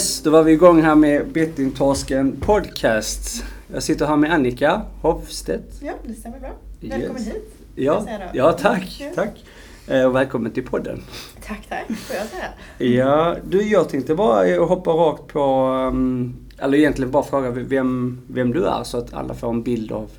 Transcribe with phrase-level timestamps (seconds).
[0.00, 3.44] Yes, då var vi igång här med Bettingtorsken Podcast.
[3.72, 5.82] Jag sitter här med Annika Hofstedt.
[5.82, 6.50] Ja, det stämmer bra.
[6.80, 7.26] Välkommen Yes.
[7.34, 7.54] hit.
[7.74, 9.00] Ja, ja tack.
[9.00, 9.10] Ja.
[9.14, 9.44] tack.
[9.88, 11.02] Eh, Och välkommen till podden.
[11.46, 11.86] Tack, tack.
[11.86, 12.92] Får jag säga?
[12.92, 18.52] Ja, du jag tänkte bara hoppa rakt på, um, eller egentligen bara fråga vem, vem
[18.52, 20.10] du är så att alla får en bild av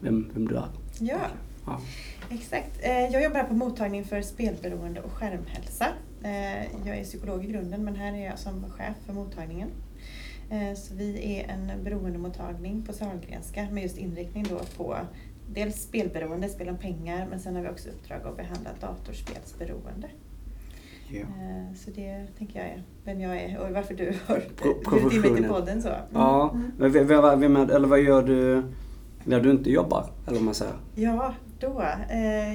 [0.00, 0.66] vem, vem du är.
[0.98, 1.16] Ja,
[1.66, 1.80] Ja.
[2.30, 2.70] exakt.
[2.80, 5.86] Eh, Jag jobbar här på mottagning för spelberoende och skärmhälsa.
[6.22, 9.68] Eh, Jag är psykolog i grunden men här är jag som chef för mottagningen.
[10.50, 14.96] Eh, Så vi är en beroendemottagning på Sahlgrenska med just inriktning då på
[15.54, 20.08] dels spelberoende, spel om pengar, men sen har vi också uppdrag att behandla datorspelsberoende.
[21.08, 21.20] Ja.
[21.20, 24.42] Eh, Så det tänker jag är vem jag är och varför du har
[24.98, 25.82] bjudit in mig till podden.
[25.82, 25.88] Så.
[25.88, 26.00] Mm.
[26.12, 28.62] Ja, men vem, eller vad gör du
[29.24, 30.06] när du inte jobbar?
[30.26, 30.74] Eller vad man säger.
[30.94, 31.82] Ja, då.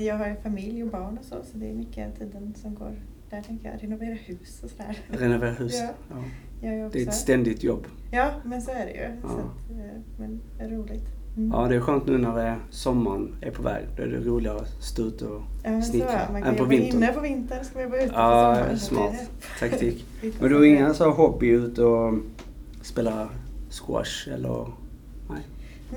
[0.01, 2.75] Jag har ju familj och barn och så, så det är mycket av tiden som
[2.75, 2.91] går
[3.35, 3.83] där tänker jag.
[3.83, 4.97] Renovera hus och sådär.
[5.07, 5.73] Renovera hus.
[5.81, 6.15] Ja.
[6.61, 6.89] Ja.
[6.93, 7.87] Det är ett ständigt jobb.
[8.11, 8.99] Ja, men så är det ju.
[9.23, 9.29] Ja.
[9.29, 11.05] Att, eh, men det är roligt.
[11.37, 11.51] Mm.
[11.53, 13.85] Ja, det är skönt nu när sommaren är på väg.
[13.97, 16.97] Då är det roligare att stå ute och Ja, snickra man än kan på vintern.
[17.03, 18.77] inne på vintern, ska man jobba ute på Ja, sommaren.
[18.79, 19.15] så smart
[19.59, 20.05] taktik.
[20.39, 22.13] Men du har ingen så hobby ut och
[22.81, 23.29] spela
[23.69, 24.67] squash eller?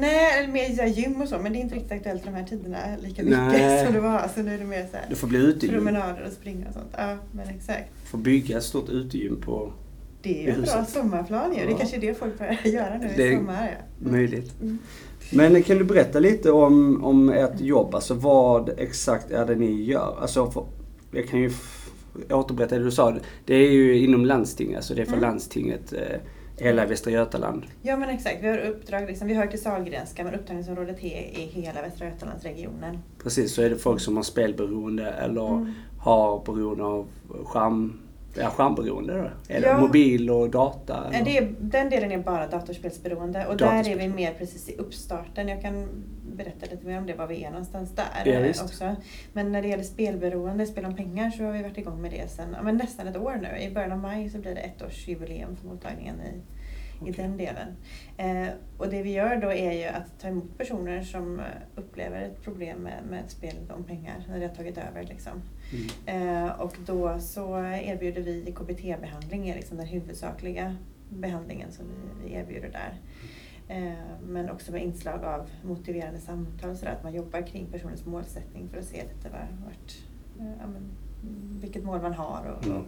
[0.01, 0.39] Nej.
[0.39, 3.23] Eller mer gym och så, men det är inte riktigt aktuellt de här tiderna lika
[3.23, 3.85] mycket Nej.
[3.85, 4.31] som det var.
[4.35, 5.75] Så nu är det mer så här Du får bli utegym.
[5.77, 6.95] promenader och springa och sånt.
[6.97, 7.91] Ja, men exakt.
[8.11, 9.73] Får bygga ett stort utegym på
[10.23, 11.59] Det är ju en bra sommarplan ju.
[11.59, 11.75] Det Ja.
[11.75, 13.77] är kanske är det folk börjar göra nu Det i sommar.
[14.05, 14.11] Ja.
[14.11, 14.53] möjligt.
[14.61, 14.79] Mm.
[15.33, 17.95] Men kan du berätta lite om, om ert jobb?
[17.95, 20.19] Alltså vad exakt är det ni gör?
[20.21, 20.65] Alltså, för,
[21.13, 21.51] jag kan ju
[22.31, 23.17] återberätta det du sa.
[23.45, 25.23] Det är ju inom landstinget, alltså det är för Mm.
[25.31, 25.99] landstinget eh,
[26.61, 27.63] hela Västra Götaland.
[27.83, 31.51] Ja men exakt, vi har uppdrag, liksom, vi hör till Sahlgrenska men upptagningsområdet är i
[31.53, 32.99] hela Västra Götalandsregionen.
[33.23, 35.73] Precis, så är det folk som har spelberoende eller Mm.
[36.01, 37.07] har beroende av
[37.45, 38.01] skärm,
[38.35, 39.55] ja, skärmberoende då?
[39.55, 39.81] Eller Ja.
[39.81, 41.05] mobil och data?
[41.13, 41.25] Eller?
[41.25, 43.99] Det är, den delen är bara datorspelsberoende och där Datorspel.
[44.01, 45.49] är vi mer precis i uppstarten.
[45.49, 45.89] Jag kan
[46.37, 48.97] berätta lite mer om det, var vi är någonstans där Ja, också.
[49.33, 52.31] Men när det gäller spelberoende, spel om pengar, så har vi varit igång med det
[52.31, 53.63] sedan men nästan ett år nu.
[53.63, 56.41] I början av maj så blir det ett års jubileum för mottagningen i,
[57.07, 57.15] i Okej.
[57.15, 57.69] den delen.
[58.17, 58.49] Eh,
[58.79, 61.45] och det vi gör då är ju att ta emot personer som eh,
[61.77, 65.03] upplever ett problem med, med ett spel om pengar, när det har tagit över.
[65.03, 65.33] Liksom.
[66.07, 66.45] Mm.
[66.47, 70.77] Eh, och då så erbjuder vi KBT-behandling, är liksom den huvudsakliga
[71.11, 72.95] behandlingen som vi, vi erbjuder där.
[73.69, 73.93] Eh,
[74.23, 78.79] men också med inslag av motiverande samtal, så att man jobbar kring personens målsättning för
[78.79, 79.97] att se lite var, vart,
[80.41, 80.83] eh, ja, men,
[81.61, 82.77] vilket mål man har och, Mm.
[82.79, 82.85] och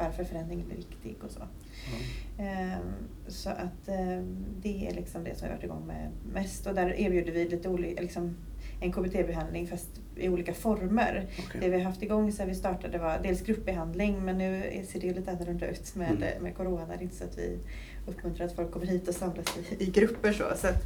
[0.00, 1.40] varför förändringen blir viktig och så.
[1.40, 2.44] Ja.
[2.44, 2.80] Ehm,
[3.28, 6.66] Så att ehm, det är liksom det som vi varit igång med mest.
[6.66, 8.36] Och där erbjuder vi lite olika, liksom
[8.80, 11.26] en KBT-behandling fast i olika former.
[11.48, 11.60] Okej.
[11.60, 15.00] Det vi har haft igång sedan vi startade var dels gruppbehandling men nu är- ser
[15.00, 16.42] det lite annorlunda ut med, Mm.
[16.42, 16.86] med Corona.
[16.86, 17.58] Det är inte så att vi
[18.06, 20.44] uppmuntrar att folk kommer hit och samlas i, i grupper så.
[20.56, 20.82] Så, att,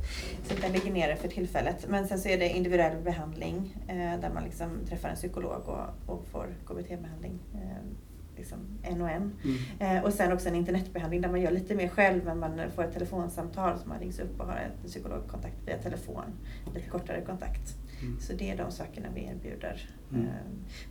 [0.48, 1.86] så att den ligger nere för tillfället.
[1.88, 6.14] Men sen så är det individuell behandling eh, där man liksom träffar en psykolog och,
[6.14, 7.38] och får KBT-behandling.
[7.54, 7.82] Eh,
[8.36, 9.32] liksom en och en.
[9.44, 9.96] Mm.
[9.96, 12.84] Eh, och sen också en internetbehandling där man gör lite mer själv men man får
[12.84, 16.24] ett telefonsamtal så man rings upp och har en psykologkontakt via telefon.
[16.74, 17.76] Lite kortare kontakt.
[18.02, 18.20] Mm.
[18.20, 19.90] Så det är de sakerna vi erbjuder.
[20.12, 20.26] Mm.
[20.26, 20.30] Eh,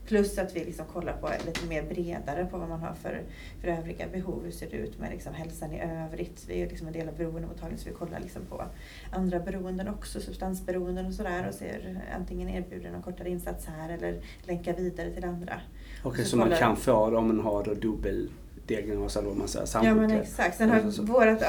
[0.08, 3.22] Plus att vi liksom kollar på lite mer bredare på vad man har för,
[3.62, 4.44] för övriga behov.
[4.44, 6.46] Hur ser det ut med liksom hälsan i övrigt?
[6.48, 8.64] Vi är liksom en del av beroendemottagningen så vi kollar liksom på
[9.12, 14.22] andra beroenden också, substansberoenden och sådär och ser antingen erbjuder någon kortare insats här eller
[14.44, 15.62] länkar vidare till andra.
[16.04, 19.48] Okej, Så så man kan få det om man har då dubbeldiagnos eller vad man
[19.48, 20.58] säger, Ja men exakt.
[20.58, 21.42] Sen Alltså, har så- vårt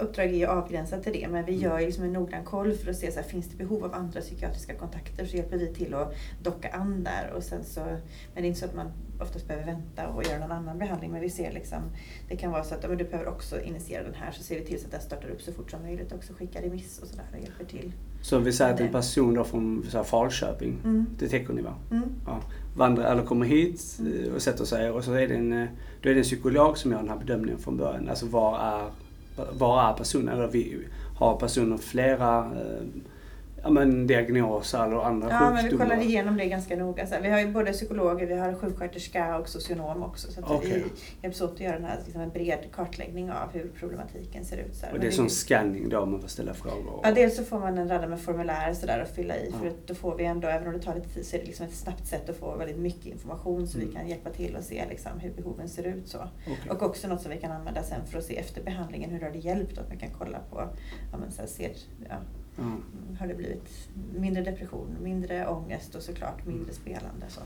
[0.00, 2.90] uppdrag är ju avgränsat till det men vi gör ju liksom en noggrann koll för
[2.90, 5.94] att se så här, finns det behov av andra psykiatriska kontakter så hjälper vi till
[5.94, 7.32] att docka an där.
[7.36, 7.98] Och sen så, men
[8.34, 8.86] det är inte så att man
[9.20, 11.78] oftast behöver vänta och göra någon annan behandling men vi ser liksom
[12.28, 14.64] det kan vara så att men du behöver också initiera den här så ser vi
[14.64, 17.08] till så att den startar upp så fort som möjligt och också skickar remiss och
[17.08, 17.92] sådär och hjälper till.
[18.22, 21.06] Så vi säger att en person då från så här, Falköping, Mm.
[21.18, 21.74] det täcker ni va?
[21.90, 22.04] Mm.
[22.26, 22.40] Ja.
[22.78, 25.68] Vandrar eller kommer hit eh, och sätter sig och så är det en, eh,
[26.02, 28.08] då är det en psykolog som gör den här bedömningen från början.
[28.08, 28.90] Alltså var är,
[29.52, 30.28] var är personen?
[30.28, 30.78] Eller vi,
[31.18, 32.86] har personen flera eh,
[33.62, 35.84] ja, men diagnoser eller andra Ja, men vi sjukdomar?
[35.86, 37.06] kollar igenom det ganska noga.
[37.06, 40.32] Så vi har ju både psykologer, vi har sjuksköterska och socionom också.
[40.32, 40.70] Så Okej.
[40.84, 40.84] vi
[41.22, 44.74] hjälps åt att göra den här, liksom en bred kartläggning av hur problematiken ser ut.
[44.74, 44.92] Så här.
[44.92, 47.00] Och det är vi- som scanning då man får ställa frågor?
[47.02, 49.48] Ja, dels så får man en radda med formulär så där att fylla i.
[49.52, 49.58] Ja.
[49.58, 51.46] För att då får vi ändå, även om det tar lite tid, så är det
[51.46, 53.88] liksom ett snabbt sätt att få väldigt mycket information så Mm.
[53.88, 56.08] vi kan hjälpa till och se liksom hur behoven ser ut.
[56.08, 56.18] så.
[56.42, 56.70] Okej.
[56.70, 59.30] Och också något som vi kan använda sen för att se efter behandlingen, hur har
[59.30, 59.78] det hjälpt?
[59.78, 60.68] Att man kan kolla på,
[61.12, 61.70] ja, men så här, ser,
[62.08, 62.14] ja,
[62.58, 62.64] Ja.
[63.20, 63.68] har det blivit
[64.18, 67.26] mindre depression, mindre ångest och såklart mindre spelande.
[67.28, 67.40] Så,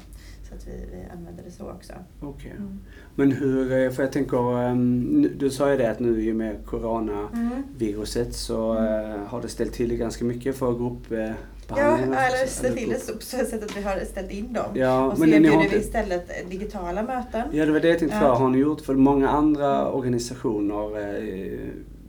[0.48, 1.92] så att vi, vi använder det så också.
[2.20, 2.52] Okej.
[2.58, 2.78] Mm.
[3.14, 6.36] Men hur, eh, för jag tänker, ehm, du sa ju det att nu i och
[6.36, 6.62] med Mm.
[6.64, 12.12] coronaviruset så eh, har det ställt till det ganska mycket för Ja, gruppbehandling.
[12.12, 14.66] eller ställt till det så- på så sätt att vi har ställt in dem.
[14.74, 17.42] Ja, och så men ni erbjuder vi istället digitala möten.
[17.52, 18.20] Ja, det var det jag tänkte Ja.
[18.20, 18.34] fråga.
[18.34, 18.80] Har ni gjort?
[18.80, 21.58] För många andra organisationer, eh,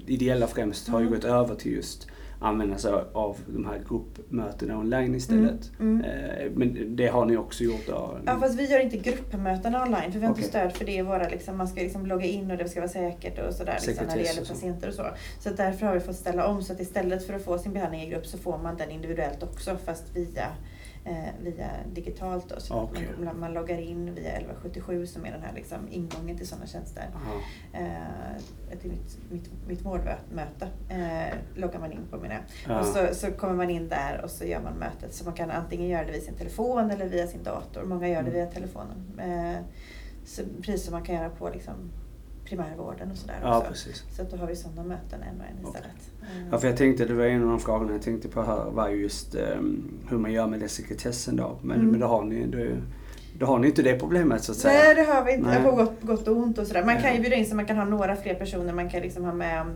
[0.06, 1.20] ideella främst, har ju Mm.
[1.20, 2.08] gått över till just
[2.44, 5.72] använda sig av de här gruppmötena online istället.
[5.80, 6.04] Mm.
[6.04, 8.18] Eh, Men det har ni också gjort då?
[8.26, 10.44] Ja fast vi gör inte gruppmöten online för vi har Okej.
[10.44, 12.90] inte stöd för det våra, liksom, man ska liksom logga in och det ska vara
[12.90, 15.06] säkert och sådär liksom, när det gäller patienter och så.
[15.40, 18.02] Så därför har vi fått ställa om så att istället för att få sin behandling
[18.02, 20.48] i grupp så får man den individuellt också fast via,
[21.42, 22.60] via digitalt då.
[22.60, 23.10] Så Okej.
[23.14, 26.68] att man, man loggar in via 1177 som är den här liksom, ingången till sådana
[26.68, 27.10] tjänster.
[27.16, 27.42] Aha.
[27.74, 32.42] Eh, till mitt, mitt, mitt vårdmöte eh, loggar man in på menar.
[32.68, 32.80] Ja.
[32.80, 35.14] Och så, så kommer man in där och så gör man mötet.
[35.14, 37.84] Så man kan antingen göra det via sin telefon eller via sin dator.
[37.84, 38.34] Många gör det Mm.
[38.34, 39.20] via telefonen.
[39.20, 39.60] Eh,
[40.26, 41.74] så, precis som man kan göra på liksom,
[42.46, 43.70] primärvården och sådär Ja, också.
[43.70, 44.04] precis.
[44.16, 46.12] Så då har vi sådana möten en och en istället.
[46.24, 48.72] Eh, Ja, för jag tänkte, det var en av de frågorna jag tänkte på här,
[48.72, 51.58] var just ehm, hur man gör med den sekretessen då.
[51.62, 51.92] Men, Mm.
[51.92, 52.58] men då har ni, då,
[53.40, 54.80] då har ni inte det problemet så att säga.
[54.84, 55.48] Nej, det har vi inte.
[55.50, 55.64] Nej.
[55.64, 56.84] På gott, gott och ont och sådär.
[56.86, 57.14] Man kan Ja.
[57.16, 58.74] ju bjuda in så man kan ha några fler personer.
[58.74, 59.68] Man kan liksom ha med om,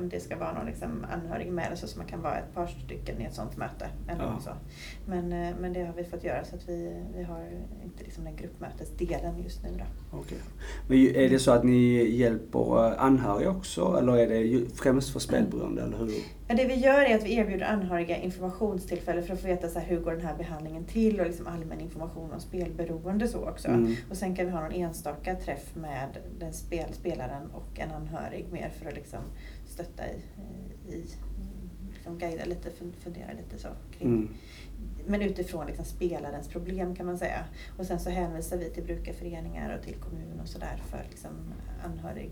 [0.00, 1.66] om det ska vara någon liksom anhörig med.
[1.78, 3.86] Så, så man kan vara ett par stycken i ett sånt möte.
[4.08, 4.38] Eller Ja.
[4.44, 4.50] så.
[5.06, 7.40] Men, eh, men det har vi fått göra så att vi, vi har
[7.84, 9.68] inte liksom den gruppmötesdelen just nu.
[9.78, 10.18] Då.
[10.18, 10.38] Okej.
[10.88, 15.20] Men är det så att ni hjälper eh, anhöriga också eller är det främst för
[15.20, 16.10] spelberoende eller hur?
[16.50, 19.78] Ja, det vi gör är att vi erbjuder anhöriga informationstillfällen för att få veta så
[19.78, 23.68] här, hur går den här behandlingen till och liksom allmän information om spelberoende så också.
[23.68, 23.94] Mm.
[24.10, 26.08] Och sen kan vi ha någon enstaka träff med
[26.38, 29.20] den spel, spelaren och en anhörig mer för att liksom
[29.66, 30.16] stötta i,
[30.94, 31.04] i
[31.92, 33.68] liksom guida lite, fun- fundera lite så
[33.98, 34.08] kring.
[34.08, 34.28] Mm.
[35.06, 37.44] Men utifrån liksom spelarens problem kan man säga.
[37.78, 41.30] Och sen så hänvisar vi till brukarföreningar och till kommun och sådär för liksom
[41.84, 42.30] anhörig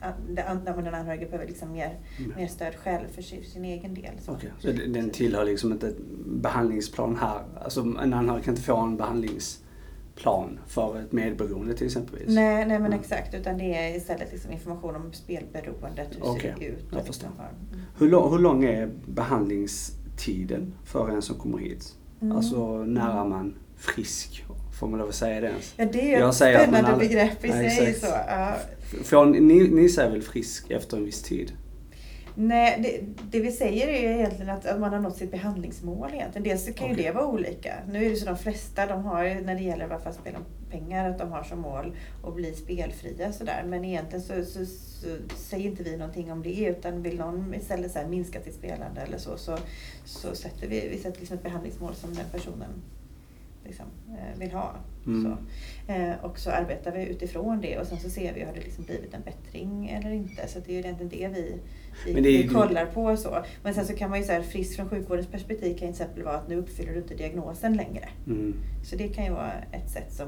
[0.00, 2.32] an- den, an- den anhörige behöver liksom mer, Mm.
[2.36, 4.10] mer stöd själv för sin, sin egen del.
[4.20, 4.32] Så.
[4.32, 5.92] Okej, så den tillhör liksom inte
[6.26, 7.40] behandlingsplan här?
[7.64, 12.28] Alltså en anhörig kan inte få en behandlingsplan för ett medberoende till exempelvis?
[12.28, 13.00] Nej, nej men Mm.
[13.00, 13.34] exakt.
[13.34, 16.08] Utan det är istället liksom information om spelberoendet.
[16.16, 16.84] Hur Okej, ser det ut?
[16.92, 17.26] jag förstår.
[17.28, 17.80] mm.
[17.98, 21.94] Hur, lång, hur lång är behandlingstiden för en som kommer hit?
[22.22, 22.36] Mm.
[22.36, 24.44] Alltså när är man frisk?
[24.80, 25.74] Får man lov att säga det ens?
[25.76, 27.94] Ja, det är Jag ett säger man spännande aldrig- begrepp i Ja, sig.
[27.94, 28.54] Så, ja.
[29.40, 31.52] Ni, ni säger väl frisk efter en viss tid?
[32.34, 36.10] Nej, det, det vi säger är ju egentligen att, att man har nått sitt behandlingsmål
[36.12, 36.48] egentligen.
[36.48, 37.04] Dels kan ju Okej.
[37.04, 37.74] det vara olika.
[37.88, 40.14] Nu är det så de flesta, de har ju, när det gäller i alla fall
[40.14, 43.64] spel om pengar, att de har som mål att bli spelfria sådär.
[43.66, 45.06] Men egentligen så, så, så
[45.36, 49.18] säger inte vi någonting om det utan vill någon istället så minska sitt spelande eller
[49.18, 49.58] så, så,
[50.04, 52.82] så sätter vi, vi sätter liksom ett behandlingsmål som den personen
[53.64, 54.74] liksom, eh, vill ha.
[55.06, 55.22] Mm.
[55.22, 55.36] Så.
[55.92, 58.84] Eh, och så arbetar vi utifrån det och sen så ser vi, har det liksom
[58.84, 60.48] blivit en bättring eller inte?
[60.48, 61.56] Så det är ju egentligen det vi,
[62.06, 63.16] vi, det är vi kollar på.
[63.16, 63.44] Så.
[63.62, 66.36] Men sen så kan man ju säga frisk från sjukvårdens perspektiv kan till exempel vara
[66.36, 68.08] att nu uppfyller du inte diagnosen längre.
[68.26, 68.54] Mm.
[68.84, 70.26] Så det kan ju vara ett sätt som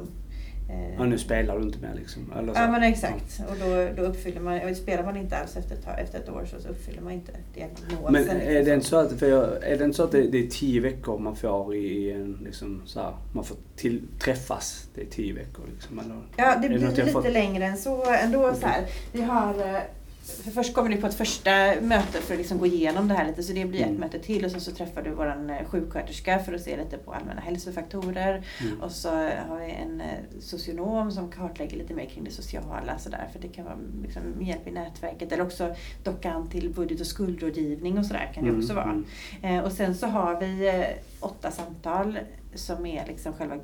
[0.99, 2.33] Ja, nu spelar du inte mer liksom?
[2.39, 2.61] Eller så.
[2.61, 3.41] Ja men exakt.
[3.51, 6.47] Och då, då uppfyller man, och spelar man inte alls efter ett, efter ett år
[6.51, 8.13] så, uppfyller man inte diagnosen.
[8.13, 8.65] Men är liksom.
[8.65, 10.81] det inte så att, för jag, är det, inte så att det, det är tio
[10.81, 14.89] veckor man får i en, liksom så här, man får till, träffas?
[14.95, 16.17] Det är tio veckor liksom, eller?
[16.37, 18.55] Ja, det Är blir lite längre än så ändå.
[18.55, 18.87] Så här.
[19.13, 19.81] Vi har, eh,
[20.25, 21.51] för först kommer ni på ett första
[21.81, 23.95] möte för att liksom gå igenom det här lite, så det blir Mm.
[23.95, 27.13] ett möte till och sen så träffar du vår sjuksköterska för att se lite på
[27.13, 28.43] allmänna hälsofaktorer.
[28.61, 28.81] Mm.
[28.83, 29.09] Och så
[29.49, 30.07] har vi en eh,
[30.41, 34.67] socionom som kartlägger lite mer kring det sociala sådär, för det kan vara liksom hjälp
[34.67, 35.33] i nätverket.
[35.33, 35.75] Eller också
[36.05, 38.85] dockan till budget och skuldrådgivning och sådär kan det Mm, också vara.
[38.91, 39.05] mm.
[39.43, 40.85] Eh, och sen så har vi eh,
[41.21, 42.19] åtta samtal
[42.55, 43.57] som är liksom själva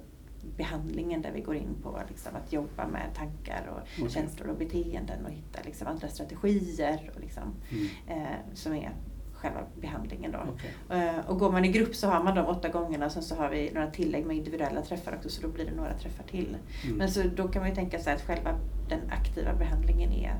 [0.58, 4.10] behandlingen där vi går in på liksom att jobba med tankar och Okej.
[4.10, 8.22] känslor och beteenden och hitta liksom andra strategier och liksom, Mm.
[8.22, 8.90] eh, som är
[9.32, 10.32] själva behandlingen.
[10.32, 10.38] Då.
[10.52, 10.98] Okej.
[11.08, 13.34] Eh, och går man i grupp så har man de åtta gångerna och sen så
[13.34, 16.56] har vi några tillägg med individuella träffar också så då blir det några träffar till.
[16.84, 16.96] Mm.
[16.96, 18.50] Men så då kan man ju tänka sig att själva
[18.88, 20.34] den aktiva behandlingen är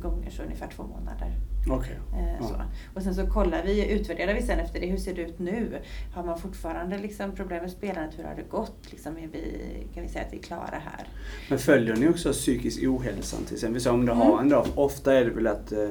[0.00, 1.32] gånger så ungefär två månader.
[1.70, 1.98] Okej.
[2.18, 2.64] Eh, Ja.
[2.94, 5.78] Och sen så kollar vi, utvärderar vi sen efter det, hur ser det ut nu?
[6.14, 8.78] Har man fortfarande liksom problem med spelandet, hur har det gått?
[8.90, 11.06] Liksom är vi, kan vi säga att vi är klara här?
[11.48, 13.88] Men följer ni också psykisk ohälsa till exempel?
[13.88, 14.26] Om du Mm.
[14.26, 15.88] har en dag, ofta är det väl att, eh,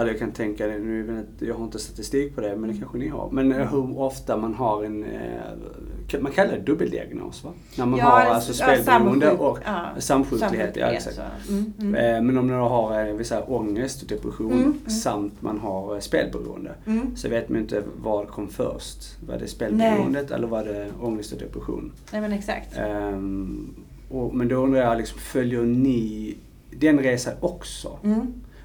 [0.00, 2.78] Alltså jag kan tänka, nu jag, har inte statistik på det, men det Mm.
[2.78, 3.30] kanske ni har.
[3.30, 7.50] Men eh, hur ofta man har en, eh, man kallar det dubbeldiagnos va?
[7.78, 10.76] När man Ja, har alltså spelberoende och ja, samsjuklighet.
[10.76, 11.20] Ja, exakt.
[11.48, 11.94] Mm, mm.
[11.94, 14.90] Eh, Men om man har vissa ångest och depression Mm, mm.
[14.90, 17.16] samt man har spelberoende Mm.
[17.16, 19.18] så vet man inte vad kom först.
[19.28, 21.92] Var det spelberoendet eller var det ångest och depression?
[22.12, 22.76] Nej men exakt.
[22.78, 23.74] Ehm,
[24.10, 26.36] och, men då undrar jag, liksom, följer ni
[26.80, 27.98] den resan också?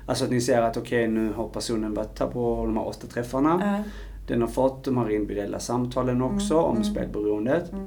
[0.06, 0.10] Mm.
[0.10, 3.08] Alltså att ni ser att okej nu har personen varit här på de här åtta
[3.08, 3.62] träffarna.
[3.62, 3.92] Ja.
[4.28, 6.84] Den har fått de här individuella samtalen också Mm, om mm.
[6.84, 7.72] spelberoendet.
[7.74, 7.86] Mm.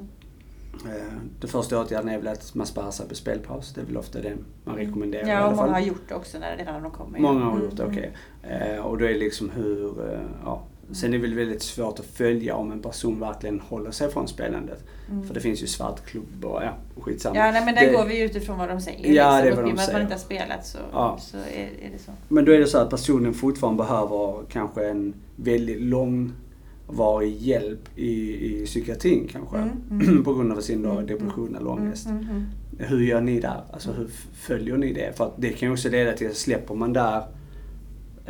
[0.86, 3.72] Eh, Den första åtgärden är väl att man sparar sig på spelpaus.
[3.74, 4.32] Det är väl ofta det
[4.64, 7.18] man rekommenderar i Ja, och många har gjort det också när, redan när de kommer.
[7.18, 7.94] Många har Mm, gjort det, mm.
[7.96, 8.12] okej.
[8.42, 10.62] Eh, Och då är det liksom hur, eh, ja.
[10.92, 14.28] Sen är det väl väldigt svårt att följa om en person verkligen håller sig från
[14.28, 14.84] spelandet.
[15.10, 15.26] Mm.
[15.26, 17.36] För det finns ju svartklubb och ja, skitsamma.
[17.36, 19.12] Ja, nej, men där det, går vi ju utifrån vad de säger.
[19.12, 19.44] Ja, liksom.
[19.44, 19.92] det är vad de man att säger.
[19.92, 21.18] man inte har spelat så, Ja.
[21.20, 22.12] så är, är det så.
[22.28, 28.12] Men då är det så att personen fortfarande behöver kanske en väldigt långvarig hjälp i,
[28.46, 29.56] i psykiatrin kanske.
[29.56, 30.24] Mm, mm.
[30.24, 32.06] på grund av sin då Mm, depression eller ångest.
[32.06, 32.46] Mm, mm, mm.
[32.78, 33.62] Hur gör ni där?
[33.72, 35.16] Alltså hur följer ni det?
[35.16, 37.22] För att det kan ju också leda till att släpper man där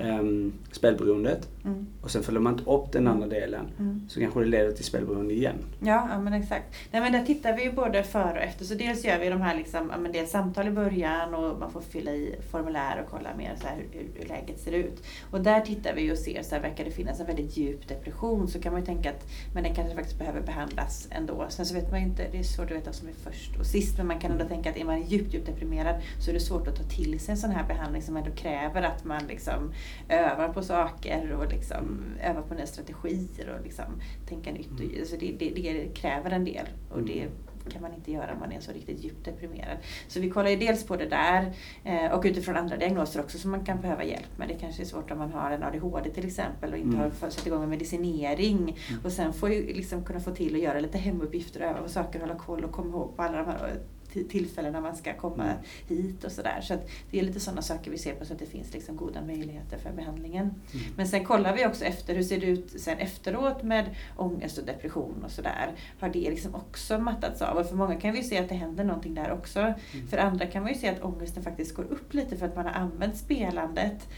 [0.02, 1.86] um, spelberoendet Mm.
[2.02, 4.02] och sen följer man inte upp den andra delen Mm.
[4.08, 5.54] så kanske det leder till spelberoende igen.
[5.80, 6.74] Ja, ja men exakt.
[6.90, 8.64] Nej, men där tittar vi ju både före och efter.
[8.64, 11.70] Så dels gör vi de här liksom, ja, men dels samtal i början och man
[11.72, 15.02] får fylla i formulär och kolla mer så här hur, hur, hur läget ser ut.
[15.30, 18.48] Och där tittar vi och ser, så här, verkar det finnas en väldigt djup depression
[18.48, 21.46] så kan man ju tänka att men den kanske faktiskt behöver behandlas ändå.
[21.48, 23.58] Sen så vet man ju inte, det är svårt att veta vad som är först
[23.60, 26.34] och sist men man kan ändå tänka att är man djupt, djupt deprimerad så är
[26.34, 29.22] det svårt att ta till sig en sån här behandling som ändå kräver att man
[29.28, 29.72] liksom
[30.08, 33.84] övar på saker och liksom övar på nya strategier och liksom
[34.28, 34.70] tänka nytt.
[34.72, 37.28] Och, alltså det, det, det kräver en del och det
[37.72, 39.78] kan man inte göra om man är så riktigt djupt deprimerad.
[40.08, 41.52] Så vi kollar ju dels på det där
[41.84, 44.48] eh, och utifrån andra diagnoser också som man kan behöva hjälp med.
[44.48, 47.10] Det kanske är svårt om man har en ADHD till exempel och inte Mm.
[47.20, 50.80] har sätta igång med medicinering och sen får ju liksom kunna få till att göra
[50.80, 53.80] lite hemuppgifter, öva på saker, hålla koll och komma ihåg på alla de här
[54.12, 55.56] tillfällen när man ska komma Mm.
[55.88, 56.60] hit och sådär.
[56.62, 56.74] Så
[57.10, 59.78] det är lite sådana saker vi ser på så att det finns liksom goda möjligheter
[59.78, 60.44] för behandlingen.
[60.44, 60.86] Mm.
[60.96, 63.84] Men sen kollar vi också efter, hur ser det ut sen efteråt med
[64.16, 65.72] ångest och depression och sådär.
[66.00, 67.56] Har det liksom också mattats av?
[67.56, 69.60] Och för många kan vi se att det händer någonting där också.
[69.60, 70.08] Mm.
[70.10, 72.66] För andra kan man ju se att ångesten faktiskt går upp lite för att man
[72.66, 74.08] har använt spelandet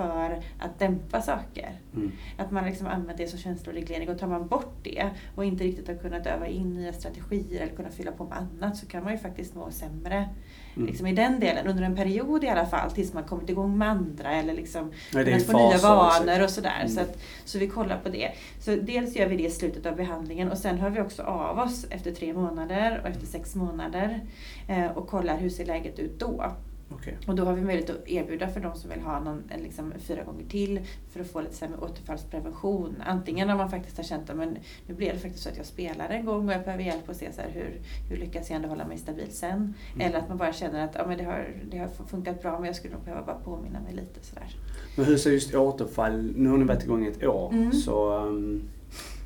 [0.00, 1.70] för att dämpa saker.
[1.94, 2.12] Mm.
[2.36, 5.88] Att man liksom använt det som känsloreglering och tar man bort det och inte riktigt
[5.88, 9.12] har kunnat öva in nya strategier eller kunna fylla på med annat så kan man
[9.12, 10.28] ju faktiskt må sämre.
[10.76, 10.88] Mm.
[10.88, 13.88] Liksom I den delen, under en period i alla fall, tills man kommit igång med
[13.88, 16.80] andra eller liksom kunnat få nya vanor och sådär.
[16.80, 16.88] Mm.
[16.88, 18.32] Så, att, så vi kollar på det.
[18.60, 21.58] Så dels gör vi det i slutet av behandlingen och sen hör vi också av
[21.58, 24.20] oss efter tre månader och efter sex månader
[24.68, 26.52] eh, och kollar hur ser läget ut då.
[26.92, 27.18] Okej.
[27.26, 29.92] Och då har vi möjlighet att erbjuda för de som vill ha någon, en liksom
[29.98, 30.80] fyra gånger till
[31.10, 33.02] för att få lite så här med återfallsprevention.
[33.06, 35.66] Antingen om man faktiskt har känt att men nu blev det faktiskt så att jag
[35.66, 38.56] spelar en gång och jag behöver hjälp att se så här, hur, hur lyckas jag
[38.56, 39.74] ändå hålla mig stabil sen.
[39.94, 40.06] Mm.
[40.06, 42.64] Eller att man bara känner att ja, men det, har, det har funkat bra men
[42.66, 44.56] jag skulle nog behöva bara påminna mig lite sådär.
[44.96, 47.72] Men hur ser just återfall, nu har ni varit igång i ett år, Mm.
[47.72, 48.62] så um,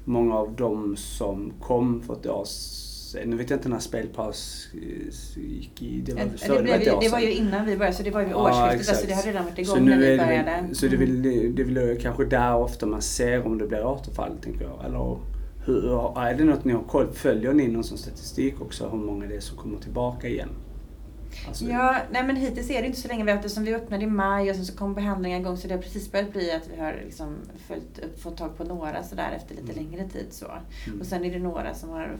[0.04, 2.44] många av dem som kom för ett år
[3.18, 6.74] sedan, nu vet jag inte när spelpaus eh, gick i, det var väl Det, blev,
[6.74, 8.80] år ju- det var ju innan vi började så det var ju vid Ja, årsskiftet.
[8.80, 8.88] exakt.
[8.88, 10.44] alltså det har redan varit Så igång när nu vi det började.
[10.66, 11.22] väl, så det är Mm.
[11.22, 14.84] väl, det är väl kanske där ofta man ser om det blir återfall, tänker jag.
[14.86, 15.18] Eller
[15.66, 19.26] hur, är det något ni har koll Följer ni någon sån statistik också, hur många
[19.26, 20.48] det är som kommer tillbaka igen?
[21.48, 23.24] Alltså, Ja, nej men hittills är det inte så länge.
[23.24, 25.74] Vi har eftersom vi öppnade i maj och sen så kom behandlingen igång så det
[25.74, 27.36] har precis börjat bli att vi har liksom
[27.68, 29.84] följt upp, fått tag på några sådär efter lite Mm.
[29.90, 30.26] längre tid.
[30.30, 30.46] Så.
[30.86, 31.00] Mm.
[31.00, 32.16] Och sen är det några som har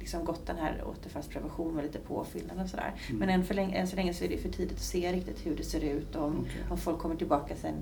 [0.00, 2.94] liksom gått den här återfallsprevention med lite påfyllnad och sådär.
[3.08, 3.18] Mm.
[3.18, 5.56] Men än, länge, än så länge så är det för tidigt att se riktigt hur
[5.56, 6.60] det ser ut om, Okej.
[6.70, 7.74] om folk kommer tillbaka sen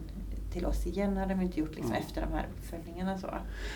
[0.57, 1.99] till oss igen har de inte gjort liksom Ja.
[2.01, 3.19] efter de här uppföljningarna.
[3.19, 3.27] Så.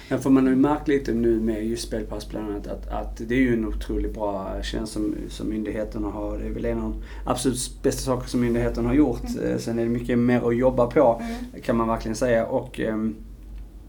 [0.09, 3.17] Ja, för man har ju märkt lite nu med just spelpass bland annat att, att
[3.29, 6.39] det är ju en otroligt bra tjänst som, som myndigheterna har.
[6.39, 9.23] Det är väl en av de absolut bästa saker som myndigheterna har gjort.
[9.39, 9.51] Mm.
[9.53, 11.63] Eh, Sen är det mycket mer att jobba på Mm.
[11.63, 12.47] kan man verkligen säga.
[12.47, 13.17] Och, ehm,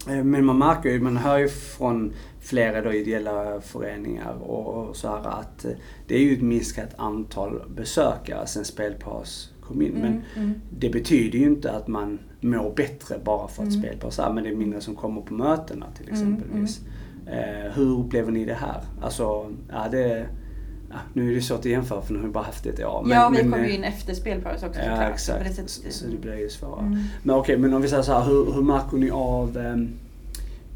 [0.08, 4.96] eh, men man märker ju, man hör ju från flera då ideella föreningar och, och
[4.96, 5.70] så här att eh,
[6.06, 9.92] det är ju ett minskat antal besökare sen spelpaus kom in.
[9.92, 10.54] Men Mm, mm.
[10.78, 13.82] det betyder ju inte att man mår bättre bara för att Mm.
[13.82, 16.80] spelpaus är, men det är mindre som kommer på mötena till Mm, exempelvis.
[17.26, 18.80] Eh, hur upplever ni det här?
[19.02, 20.26] Alltså, ja, det,
[20.90, 22.80] ja, nu är det svårt att jämföra för nu har vi bara haft det ett
[22.84, 23.06] år.
[23.10, 25.10] ja, vi men, kom ju eh, in efter spelpaus också Ja, såklart.
[25.12, 25.44] Exakt.
[25.44, 26.86] det sättet- Så, så det blir ju svårare.
[26.86, 26.98] Mm.
[27.22, 29.88] Men okej, men om vi säger så här, hur, hur märker ni av, ehm,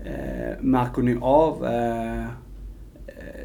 [0.05, 2.25] eh, märker ni av, eh, eh,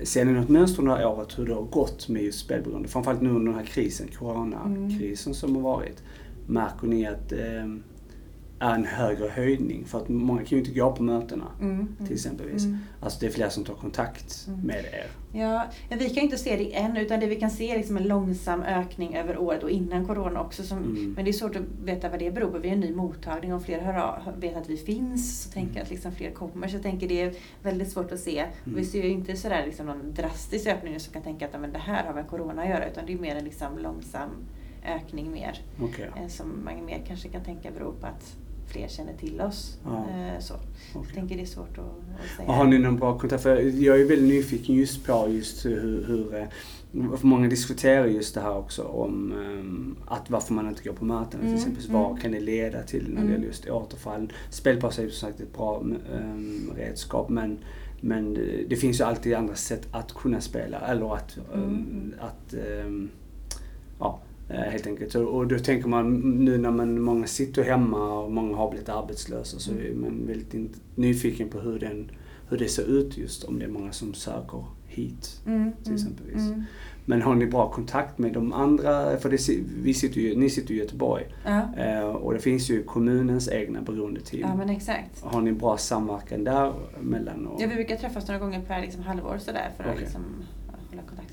[0.04, 2.88] ser ni något mönster under det här året hur det har gått med just spelberoende?
[2.88, 6.04] Framförallt nu under den här krisen, coronakrisen som har varit.
[6.48, 7.84] Märker ni att, ehm,
[8.62, 9.86] är en högre höjning.
[9.86, 12.66] För att många kan ju inte gå på mötena Mm, mm, till exempelvis.
[12.66, 12.78] mm.
[13.02, 14.60] Alltså det är fler som tar kontakt Mm.
[14.60, 15.06] med er.
[15.34, 17.98] Ja, vi kan ju inte se det än utan det vi kan se är liksom
[17.98, 20.64] en långsam ökning över året och innan Corona också.
[20.64, 21.14] Som, Mm.
[21.16, 22.58] Men det är svårt att veta vad det beror på.
[22.58, 25.44] Vi är en ny mottagning och fler hör av, vet att vi finns.
[25.44, 26.68] Så tänker jag att liksom fler kommer.
[26.68, 28.40] Så jag tänker det är väldigt svårt att se.
[28.40, 28.50] Mm.
[28.80, 31.72] Vi ser ju inte sådär liksom någon drastisk ökning som kan tänka att "Ja, men
[31.74, 32.90] det här har med Corona att göra.
[32.90, 34.30] Utan det är mer en liksom långsam
[34.86, 35.62] ökning mer.
[35.82, 36.10] Okej.
[36.22, 38.36] eh, Som man mer kanske kan tänka beror på att
[38.72, 39.78] fler känner till oss.
[39.86, 39.98] Ja.
[40.10, 40.54] Eh, Så.
[40.54, 40.68] okej.
[41.08, 42.48] Jag tänker det är svårt att, att säga.
[42.48, 43.44] Och har ni någon bra kontakt?
[43.44, 46.48] För jag är väldigt nyfiken just på just hur, hur eh,
[47.18, 51.06] för många diskuterar just det här också om ehm, att varför man inte går på
[51.06, 51.86] möten till Mm, exempel.
[51.90, 52.02] mm.
[52.02, 53.32] Vad kan det leda till när det Mm.
[53.32, 54.34] gäller just återfall?
[54.50, 57.58] Spelpaus är som sagt ett bra um, redskap men,
[58.02, 58.34] men
[58.70, 61.64] det- finns ju alltid andra sätt att kunna spela eller att, Mm.
[61.70, 62.92] ehm, att eh,
[64.54, 65.16] helt enkelt.
[65.16, 69.60] Och, då tänker man nu när man, många sitter hemma och många har blivit arbetslösa
[69.60, 70.56] så är man väldigt
[70.96, 72.12] nyfiken på hur, den,
[72.50, 75.42] hur det ser ut just om det är många som söker hit.
[75.48, 76.42] Mm, till exempelvis.
[76.48, 76.64] Mm.
[77.06, 79.18] Men har ni bra kontakt med de andra?
[79.18, 79.50] För det,
[79.84, 81.62] vi sitter ju, ni sitter ju i Göteborg Ja.
[81.78, 84.42] eh, och det finns ju kommunens egna beroendeteam.
[84.50, 85.22] ja, men exakt.
[85.24, 87.48] Har ni bra samverkan där mellan?
[87.48, 90.02] Och, Ja, vi brukar träffas några gånger per liksom, halvår sådär för att Okej.
[90.02, 90.22] liksom.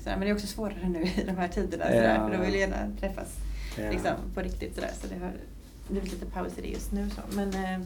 [0.03, 0.17] Sådär.
[0.17, 1.91] Men det är också svårare nu i de här tiderna Ja.
[1.91, 3.27] sådär, för då vill gärna träffas
[3.77, 4.75] ja, liksom, på riktigt.
[4.75, 4.91] Sådär.
[5.01, 5.31] Så det har
[5.87, 7.09] blivit lite paus i det just nu.
[7.09, 7.21] Så.
[7.35, 7.79] Men, eh,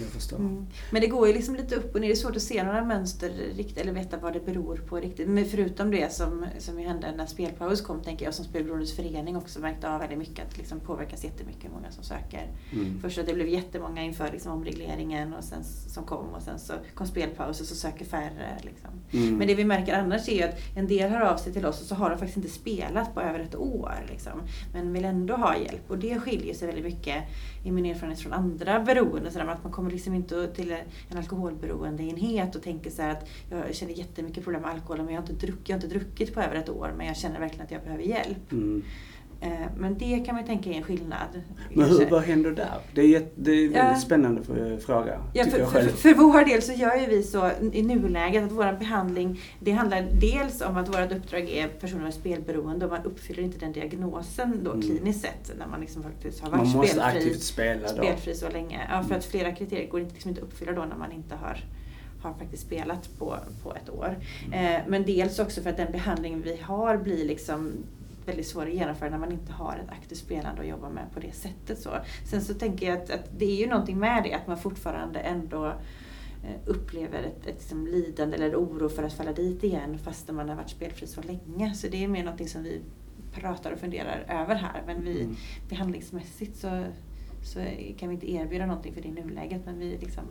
[0.00, 0.36] jag förstår.
[0.36, 0.66] mm.
[0.90, 2.08] men det går ju liksom lite upp och ner.
[2.08, 5.28] Det är svårt att se några mönster riktigt, eller veta vad det beror på riktigt.
[5.28, 9.60] Men förutom det som, som hände när spelpaus kom, tänker jag, som Spelberoendes förening också
[9.60, 12.50] märkte av väldigt mycket, att det liksom påverkas jättemycket hur många som söker.
[12.72, 13.00] Mm.
[13.00, 16.72] Först att det blev jättemånga inför liksom omregleringen och sen, som kom och sen så
[16.94, 18.58] kom spelpaus och så söker färre.
[18.62, 18.90] Liksom.
[19.12, 19.36] Mm.
[19.36, 21.80] Men det vi märker annars är ju att en del hör av sig till oss
[21.80, 23.94] och så har de faktiskt inte spelat på över ett år.
[24.08, 25.90] Liksom, men vill ändå ha hjälp.
[25.90, 27.24] Och det skiljer sig väldigt mycket
[27.62, 29.32] i min erfarenhet från andra beroenden.
[29.32, 30.76] Så där, att man kommer liksom inte till
[31.08, 35.22] en alkoholberoendeenhet och tänker så här att jag känner jättemycket problem med alkohol men jag
[35.22, 37.64] har, inte druckit, jag har inte druckit på över ett år men jag känner verkligen
[37.64, 38.52] att jag behöver hjälp.
[38.52, 38.82] Mm.
[39.44, 41.42] Eh, Men det kan man tänka är en skillnad.
[41.70, 42.78] Men hur, vad händer där?
[42.94, 43.96] Det är, det är en väldigt Ja.
[43.96, 45.88] spännande för- fråga, Ja, för, jag för, själv.
[45.88, 50.06] för vår del så gör ju vi så i nuläget att vår behandling, det handlar
[50.20, 54.60] dels om att vårt uppdrag är personer med spelberoende och man uppfyller inte den diagnosen
[54.64, 54.82] då Mm.
[54.82, 57.88] kliniskt sett när man liksom faktiskt har varit Man måste spelfri, aktivt spela då.
[58.02, 58.80] spelfri så länge.
[58.90, 59.18] Ja, för Mm.
[59.18, 61.56] att flera kriterier går inte, liksom inte att uppfylla då när man inte har
[62.22, 64.16] har faktiskt spelat på, på ett år.
[64.46, 64.74] Mm.
[64.74, 67.72] Eh, men dels också för att den behandling vi har blir liksom
[68.26, 71.20] väldigt svår att genomföra när man inte har ett aktivt spelande att jobba med på
[71.20, 71.78] det sättet.
[71.80, 71.90] Så.
[72.30, 75.20] Sen så tänker jag att, att det är ju någonting med det, att man fortfarande
[75.20, 75.66] ändå
[76.44, 80.48] eh, upplever ett, ett liksom lidande eller oro för att falla dit igen fast man
[80.48, 81.74] har varit spelfri så länge.
[81.74, 82.80] Så det är mer någonting som vi
[83.32, 84.82] pratar och funderar över här.
[84.86, 85.36] Men vi, Mm.
[85.68, 86.84] behandlingsmässigt så,
[87.42, 87.58] så
[87.98, 89.62] kan vi inte erbjuda någonting för det i nuläget.
[89.64, 90.24] Men vi liksom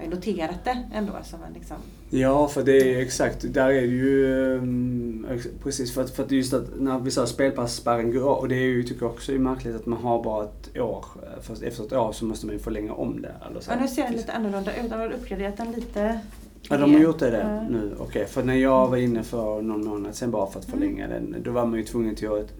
[0.00, 1.12] har ju noterat det ändå.
[1.24, 1.76] Som en liksom,
[2.10, 6.30] Ja, för det är exakt, där är det ju ex- precis för att, för att
[6.30, 9.38] just att när vi sa spelpassspärren går och det är ju, tycker jag också är
[9.38, 11.04] märkligt att man har bara ett år.
[11.42, 13.34] Först efter ett år så måste man ju förlänga om det.
[13.50, 13.70] Eller så.
[13.70, 14.90] ja, nu ser den lite annorlunda ut.
[14.90, 16.20] De har uppgraderat den lite.
[16.68, 17.94] Ja, de har gjort det, det nu.
[17.98, 20.78] Okej, för när jag var inne för någon månad sen bara för att Mm.
[20.80, 22.52] förlänga den, då var man ju tvungen till att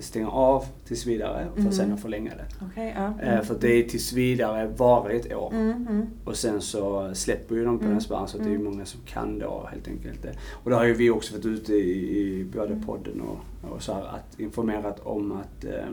[0.00, 1.72] stänga av tills vidare för Mm.
[1.72, 2.66] sen att förlänga det.
[2.72, 3.22] Okej, ja.
[3.22, 5.52] Eh, För det är tills vidare varar ett år.
[5.54, 6.06] Mm, mm.
[6.24, 7.92] Och sen så släpper ju de på Mm.
[7.94, 8.64] den spärren så att det är Mm.
[8.64, 10.32] många som kan då helt enkelt det.
[10.64, 12.82] Och det har ju vi också varit ute i, i både Mm.
[12.82, 15.86] podden och, och så här, att informerat om att, eh,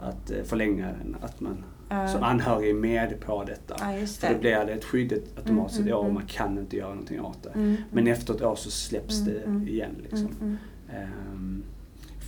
[0.00, 1.16] att eh, förlänga den.
[1.20, 2.08] Att man Ja.
[2.08, 3.76] som anhörig är med på detta.
[3.78, 4.40] Ja, just För då det.
[4.40, 7.42] blir det ett skydd automatiskt Mm, år och mm, man kan inte göra någonting åt
[7.42, 7.48] det.
[7.50, 8.12] Mm, Men mm.
[8.12, 9.68] efter ett år så släpps Mm, det mm.
[9.68, 9.90] igen.
[10.02, 10.28] Liksom.
[10.40, 10.56] Mm,
[10.88, 11.04] f-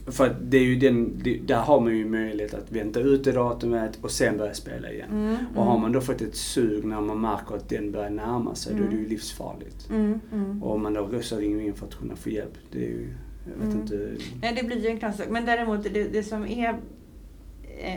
[0.07, 3.33] för det är ju den, det, där har man ju möjlighet att vänta ut det
[3.33, 5.09] datumet och sen börja spela igen.
[5.11, 5.25] mm.
[5.29, 5.83] Mm, Och har mm.
[5.83, 8.87] man då fått ett sug när man märker att den börjar närma sig, då är
[8.87, 9.11] det ju Mm.
[9.11, 9.91] livsfarligt.
[9.91, 10.63] Mm, mm.
[10.63, 13.09] Och om man då så ringer in för att kunna få hjälp, det är ju,
[13.45, 13.81] jag vet Mm.
[13.83, 14.11] inte.
[14.43, 15.33] Nej, det blir ju en knasig sak.
[15.33, 16.75] Men däremot, det, det som är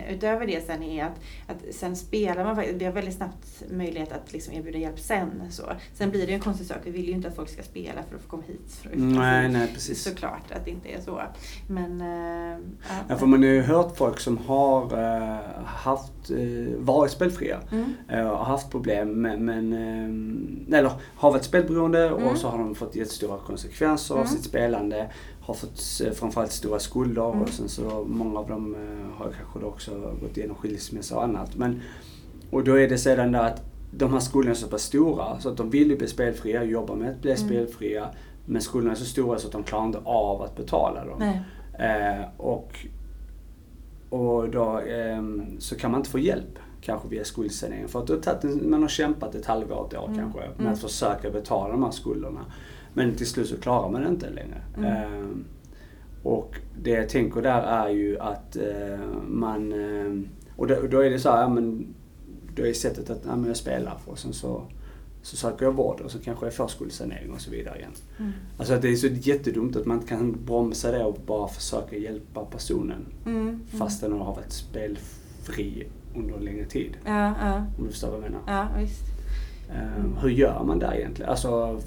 [0.10, 4.34] utöver det sen är att, att sen spelar man vi har väldigt snabbt möjlighet att
[4.34, 5.32] liksom erbjuda hjälp sen.
[5.50, 5.64] Så.
[5.94, 8.04] Sen blir det ju en konstig sak, vi vill ju inte att folk ska spela
[8.10, 8.72] för att få komma hit.
[8.82, 10.04] För att Nej, nej precis.
[10.04, 11.22] Såklart att det inte är så.
[11.68, 12.02] Men...
[12.02, 12.60] eh,
[13.10, 17.94] Ja, för man har ju hört folk som har eh, haft, eh, varit spelfria Mm.
[18.10, 22.24] eh, och haft problem men, eh, eller har varit spelberoende Mm.
[22.24, 24.32] och så har de fått jättestora konsekvenser av Mm.
[24.32, 25.10] sitt spelande.
[25.46, 27.42] Har fått eh, framförallt stora skulder Mm.
[27.42, 31.24] och sen så många av dem eh, har kanske då också gått igenom skilsmässa och
[31.24, 31.56] annat.
[31.56, 31.82] Men,
[32.52, 35.50] och då är det sedan där att de här skulderna är så pass stora så
[35.50, 37.48] att de vill ju bli spelfria, jobba med att bli Mm.
[37.48, 38.10] spelfria.
[38.46, 41.22] Men skulderna är så stora så att de klarar inte av att betala dem.
[41.80, 42.86] Eh, och,
[44.10, 47.88] och då ehm, så kan man inte få hjälp kanske via skuldsanering.
[47.88, 50.18] För att man har kämpat ett halvår, ett år Mm.
[50.20, 50.74] kanske med Mm.
[50.74, 52.46] att försöka betala de här skulderna.
[52.96, 54.62] Men till slut så klarar man det inte längre.
[54.78, 54.92] Mm.
[54.92, 55.46] Ehm,
[56.24, 59.72] och det jag tänker där är ju att eh, man...
[59.74, 61.88] Eh, och då, då är det så här, ja, men
[62.56, 64.62] då är sättet att ja, men jag spelar och sen så,
[65.22, 67.92] så söker jag vård och så kanske jag får skuldsanering och så vidare igen.
[68.20, 68.32] Mm.
[68.58, 71.96] Alltså att det är så jättedumt att man inte kan bromsa det och bara försöka
[71.98, 73.42] hjälpa personen Mm.
[73.42, 73.60] Mm.
[73.78, 76.98] fast den har varit spelfri under en längre tid.
[77.06, 78.42] Ja, ja, Om du förstår vad jag menar.
[78.48, 79.02] ja visst.
[79.72, 81.32] Ehm, hur gör man där egentligen?
[81.32, 81.80] Alltså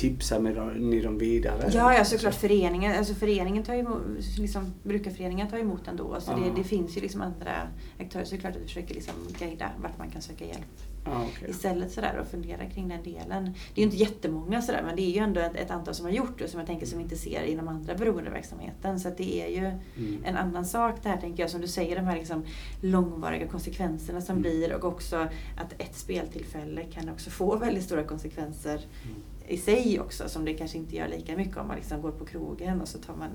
[0.00, 1.70] tipsar med ni dem vidare?
[1.74, 4.00] Ja, ja såklart föreningen, alltså föreningen tar emot,
[4.38, 6.16] liksom, brukarföreningen tar emot ändå.
[6.20, 6.36] Så Ja.
[6.36, 7.52] det, det finns ju liksom andra
[8.00, 8.24] aktörer.
[8.24, 10.60] Så det är klart att vi försöker liksom guida vart man kan söka hjälp.
[11.04, 11.50] Ja, okej.
[11.50, 13.44] Istället sådär och fundera kring den delen.
[13.74, 16.04] Det är ju inte jättemånga sådär men det är ju ändå ett, ett antal som
[16.06, 19.00] har gjort det som jag tänker som inte ser inom andra beroendeverksamheten.
[19.00, 20.24] Så det är ju Mm.
[20.24, 21.50] en annan sak det här tänker jag.
[21.50, 22.44] Som du säger, de här liksom
[22.80, 24.42] långvariga konsekvenserna som Mm.
[24.42, 25.16] blir och också
[25.56, 29.16] att ett speltillfälle kan också få väldigt stora konsekvenser Mm.
[29.50, 32.24] I sig också som det kanske inte gör lika mycket om man liksom går på
[32.24, 33.28] krogen och så tar man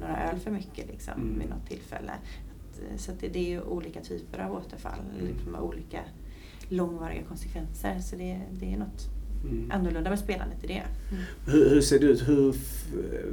[0.00, 1.38] några öl för mycket liksom, Mm.
[1.38, 2.12] vid något tillfälle.
[2.12, 5.26] Att, eh, så att det, det är ju olika typer av återfall Mm.
[5.32, 6.00] liksom, med olika
[6.68, 7.98] långvariga konsekvenser.
[8.00, 9.04] Så det, det är något
[9.50, 9.70] Mm.
[9.70, 10.72] annorlunda med spelandet i det.
[11.10, 11.22] Mm.
[11.46, 12.28] Hur, hur ser det ut?
[12.28, 12.54] Hur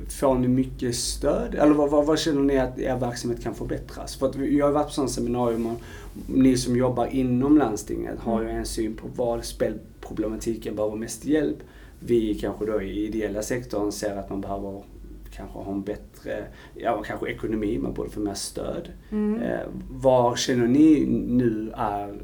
[0.09, 1.55] får ni mycket stöd?
[1.55, 4.15] Eller vad, vad, vad känner ni att er verksamhet kan förbättras?
[4.15, 5.81] För att jag har varit på sådana seminarium och
[6.27, 8.59] ni som jobbar inom landstinget har ju Mm.
[8.59, 11.57] en syn på var spelproblematiken behöver mest hjälp.
[12.05, 14.83] Vi kanske då i ideella sektorn ser att man behöver
[15.31, 18.89] kanske ha en bättre, ja kanske ekonomi, man borde få mer stöd.
[19.11, 19.41] Mm.
[19.41, 22.15] Eh, vad känner ni nu är eh,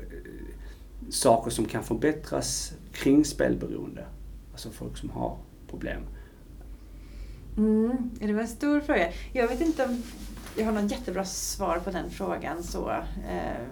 [1.10, 4.06] saker som kan förbättras kring spelberoende?
[4.52, 5.38] Alltså folk som har
[5.70, 6.02] problem.
[7.58, 9.12] Mm, det var en stor fråga.
[9.34, 10.04] Jag vet inte om
[10.58, 12.90] jag har något jättebra svar på den frågan så
[13.30, 13.68] eh,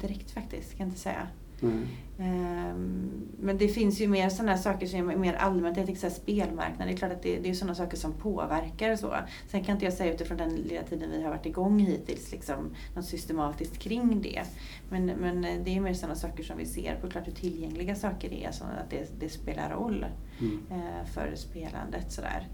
[0.00, 1.28] direkt faktiskt, kan jag inte säga.
[1.62, 1.86] Mm.
[2.18, 5.76] Ehm, Men det finns ju mer sådana saker som är mer allmänt.
[5.76, 8.12] Jag tänker så här, spelmarknaden, det är klart att det, det är sådana saker som
[8.12, 9.14] påverkar så.
[9.48, 12.74] Sen kan inte jag säga utifrån den lilla tiden vi har varit igång hittills, liksom,
[12.94, 14.42] något systematiskt kring det.
[14.90, 18.32] Men, men det är mer sådana saker som vi ser på, klart hur tillgängliga saker
[18.32, 20.06] är, så att det, det spelar roll
[20.40, 20.60] Mm.
[20.70, 22.12] eh, för spelandet.
[22.12, 22.46] Sådär.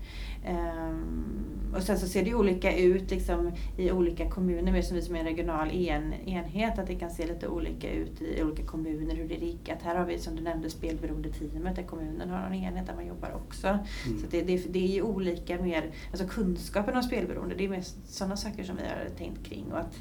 [0.44, 5.03] Ehm, och sen så ser det olika ut liksom, i olika kommuner, mer som vi
[5.03, 8.62] som är en regional en, enhet, att det kan se lite olika ut i olika
[8.62, 9.82] kommuner hur det är riggat.
[9.82, 13.32] Här har vi som du nämnde spelberoende-teamet där kommunen har en enhet där man jobbar
[13.46, 13.66] också.
[13.68, 14.18] Mm.
[14.20, 17.82] Så det, det, det är ju olika mer, alltså kunskapen om spelberoende, det är mer
[18.06, 19.64] sådana saker som vi har tänkt kring.
[19.72, 19.94] Och att,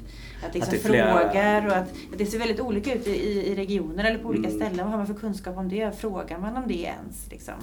[0.48, 3.10] att, liksom det är flera- frågar och att, att det ser väldigt olika ut i,
[3.10, 4.60] i, i regioner eller på olika Mm.
[4.60, 4.78] ställen.
[4.78, 5.98] Vad har man för kunskap om det?
[5.98, 7.30] Frågar man om det ens?
[7.30, 7.54] Liksom?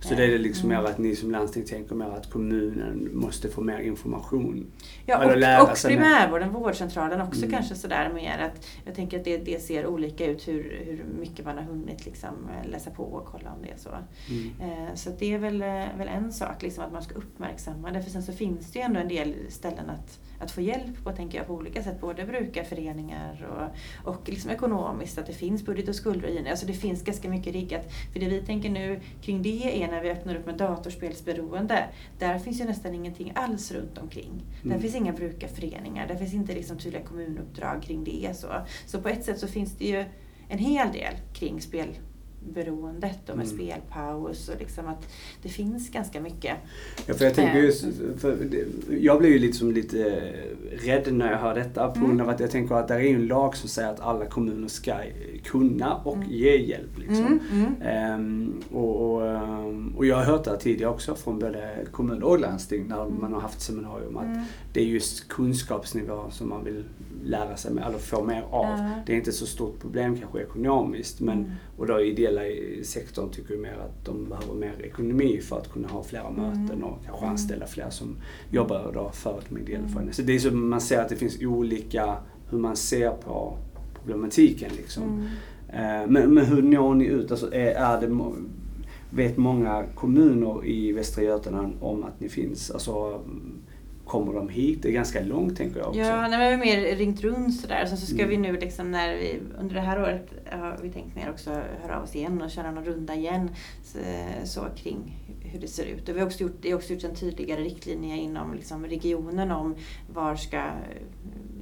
[0.00, 0.82] Så det är det liksom Mm.
[0.82, 4.66] mer att ni som landsting tänker mer att kommunen måste få mer information?
[5.06, 7.50] Ja, Eller lära och, och primärvården, vårdcentralen också Mm.
[7.50, 11.29] kanske sådär mer att jag tänker att det, det ser olika ut hur, hur mycket
[11.44, 13.88] man har hunnit liksom läsa på och kolla om det är så.
[14.30, 14.72] Mm.
[14.88, 18.02] Eh, Så det är väl, eh, väl en sak, liksom, att man ska uppmärksamma det.
[18.02, 21.12] För sen så finns det ju ändå en del ställen att, att få hjälp på,
[21.12, 22.00] tänker jag, på olika sätt.
[22.00, 23.48] Både brukarföreningar
[24.04, 26.50] och, och liksom ekonomiskt, att det finns budget och skuldrådgivning.
[26.50, 27.92] Alltså det finns ganska mycket riggat.
[28.12, 31.84] För det vi tänker nu kring det är när vi öppnar upp med datorspelsberoende.
[32.18, 34.42] Där finns ju nästan ingenting alls runt omkring.
[34.62, 34.80] Där Mm.
[34.82, 38.36] finns inga brukarföreningar, där finns inte liksom tydliga kommunuppdrag kring det.
[38.36, 38.46] Så,
[38.86, 40.04] så på ett sätt så finns det ju
[40.50, 43.56] en hel del kring spelberoendet och med Mm.
[43.58, 45.08] spelpaus och liksom att
[45.42, 46.56] det finns ganska mycket.
[47.06, 47.64] Ja, för jag tänker Eh.
[47.64, 47.84] just,
[48.50, 48.64] det,
[49.00, 52.26] jag blir ju liksom lite eh, rädd när jag hör detta på grund Mm.
[52.26, 54.94] av att jag tänker att det är en lag som säger att alla kommuner ska
[55.44, 56.28] kunna och Mm.
[56.30, 56.98] ge hjälp.
[56.98, 57.16] Liksom.
[57.26, 57.74] Mm, mm.
[57.82, 62.22] Ehm, och, och, ehm, och jag har hört det här tidigare också från både kommun
[62.22, 64.42] och landsting när man har haft seminarium att Mm.
[64.72, 66.84] det är just kunskapsnivå som man vill
[67.24, 68.64] lära sig med, eller få mer av.
[68.64, 68.90] Ja.
[69.06, 71.50] Det är inte så stort problem kanske ekonomiskt men Mm.
[71.78, 72.40] och då ideella
[72.82, 76.40] sektorn tycker ju mer att de behöver mer ekonomi för att kunna ha flera Mm.
[76.40, 77.30] möten och kanske Mm.
[77.30, 78.16] anställa fler som
[78.50, 79.92] jobbar då för ett ideell Mm.
[79.92, 80.12] förening.
[80.14, 82.16] Så det är så man ser att det finns olika
[82.50, 83.56] hur man ser på
[83.98, 85.02] problematiken liksom.
[85.02, 85.24] Mm.
[86.02, 87.30] Eh, Men, men hur når ni ut?
[87.30, 88.18] Alltså är, är det,
[89.10, 92.70] vet många kommuner i Västra Götaland om att ni finns?
[92.70, 93.20] Alltså,
[94.10, 94.82] kommer de hit?
[94.82, 96.00] Det är ganska långt tänker jag också.
[96.00, 97.86] Ja, nej, vi har mer ringt runt sådär.
[97.86, 98.28] Sen så ska Mm.
[98.28, 101.50] vi nu liksom när vi, under det här året har vi tänkt mer också
[101.82, 103.50] höra av oss igen och köra någon runda igen.
[103.84, 103.98] Så,
[104.44, 106.08] så kring hur det ser ut.
[106.08, 109.50] Och vi har också gjort, det har också gjorts en tydligare riktlinje inom liksom regionen
[109.50, 109.74] om
[110.14, 110.62] var ska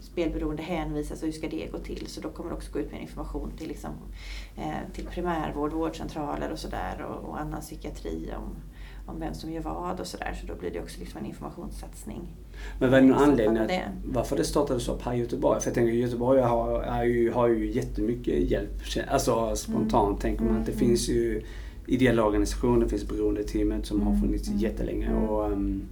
[0.00, 2.06] spelberoende hänvisas och hur ska det gå till.
[2.06, 3.90] Så då kommer det också gå ut med information till, liksom,
[4.56, 8.56] eh, till primärvård, vårdcentraler och sådär och, och annan psykiatri om,
[9.08, 10.38] om vem som gör vad och sådär.
[10.40, 12.20] Så då blir det också liksom en informationssatsning.
[12.78, 13.82] Men vad är någon anledning att, det.
[14.04, 15.60] varför det startades upp här i Göteborg?
[15.60, 18.70] För jag tänker Göteborg har, är ju, har ju jättemycket hjälp.
[19.10, 20.88] Alltså spontant tänker man att det Mm, mm.
[20.88, 21.42] finns ju
[21.86, 25.06] ideella organisationer, det finns beroendeteamet som har Mm, funnits mm, jättelänge.
[25.06, 25.24] mm.
[25.24, 25.82] Och, um,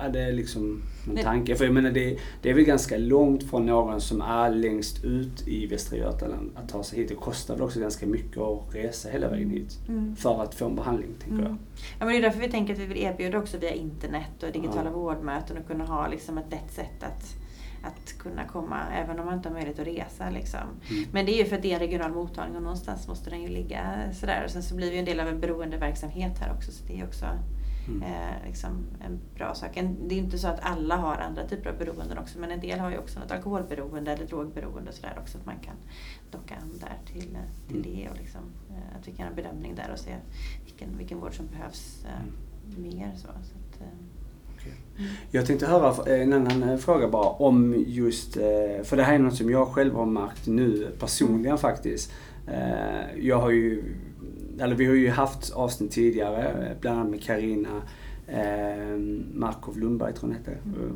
[0.00, 1.54] eh, är det liksom någon Det- tanke?
[1.56, 5.48] För jag menar det, det är väl ganska långt från någon som är längst ut
[5.48, 7.08] i Västra Götaland att ta sig hit.
[7.08, 9.78] Det kostar väl också ganska mycket att resa hela vägen hit.
[9.88, 10.16] Mm.
[10.16, 11.58] För att få en behandling, tänker Mm.
[11.98, 14.52] Ja, men det är därför vi tänker att vi vill erbjuda också via internet och
[14.52, 14.90] digitala Ja.
[14.96, 17.36] vårdmöten och kunna ha liksom ett lätt sätt att,
[17.84, 20.30] att kunna komma även om man inte har möjlighet att resa.
[20.30, 20.60] Liksom.
[20.90, 21.04] Mm.
[21.12, 23.42] Men det är ju för att det är en regional mottagning och någonstans måste den
[23.42, 23.80] ju ligga
[24.12, 24.42] sådär.
[24.44, 27.00] Och sen så blir vi ju en del av en beroendeverksamhet här också så det
[27.00, 27.26] är också
[27.88, 28.02] Mm.
[28.02, 28.70] eh, liksom
[29.04, 29.76] en bra sak.
[29.76, 32.60] En, det är inte så att alla har andra typer av beroenden också men en
[32.60, 35.38] del har ju också något alkoholberoende eller drogberoende och sådär också.
[35.38, 35.74] Att man kan
[36.30, 37.90] docka an där till, eh, till Mm.
[37.96, 38.40] det och liksom,
[38.70, 40.14] eh, att vi kan ha en bedömning där och se
[40.64, 42.10] vilken, vilken vård som behövs eh,
[42.78, 42.82] Mm.
[42.98, 43.12] mer.
[43.16, 43.86] Så, så att, eh,
[44.98, 45.10] mm.
[45.30, 49.18] Jag tänkte höra en annan eh, fråga bara om just, eh, för det här är
[49.18, 52.12] något som jag själv har märkt nu personligen faktiskt.
[52.46, 53.94] Eh, Jag har ju,
[54.60, 57.82] eller vi har ju haft avsnitt tidigare, eh, bland annat med Karina
[58.26, 58.96] eh,
[59.34, 60.68] Markov Lundberg tror jag hon hette.
[60.80, 60.88] Mm.
[60.88, 60.94] Eh,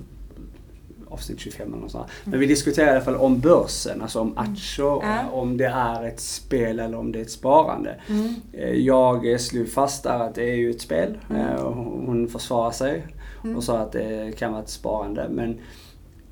[1.08, 2.06] Avsnitt 25 eller något sånt.
[2.24, 5.08] Men vi diskuterar i alla fall om börsen, alltså om aktier, Mm.
[5.16, 5.20] Ja.
[5.20, 8.00] eh, om det är ett spel eller om det är ett sparande.
[8.08, 8.34] Mm.
[8.52, 11.18] Eh, Jag eh, slog fast där att det är ju ett spel.
[11.30, 11.40] Mm.
[11.42, 11.62] Eh,
[12.06, 13.06] Hon försvarar sig
[13.44, 13.56] Mm.
[13.56, 15.28] och sa att det kan vara ett sparande.
[15.30, 15.58] Men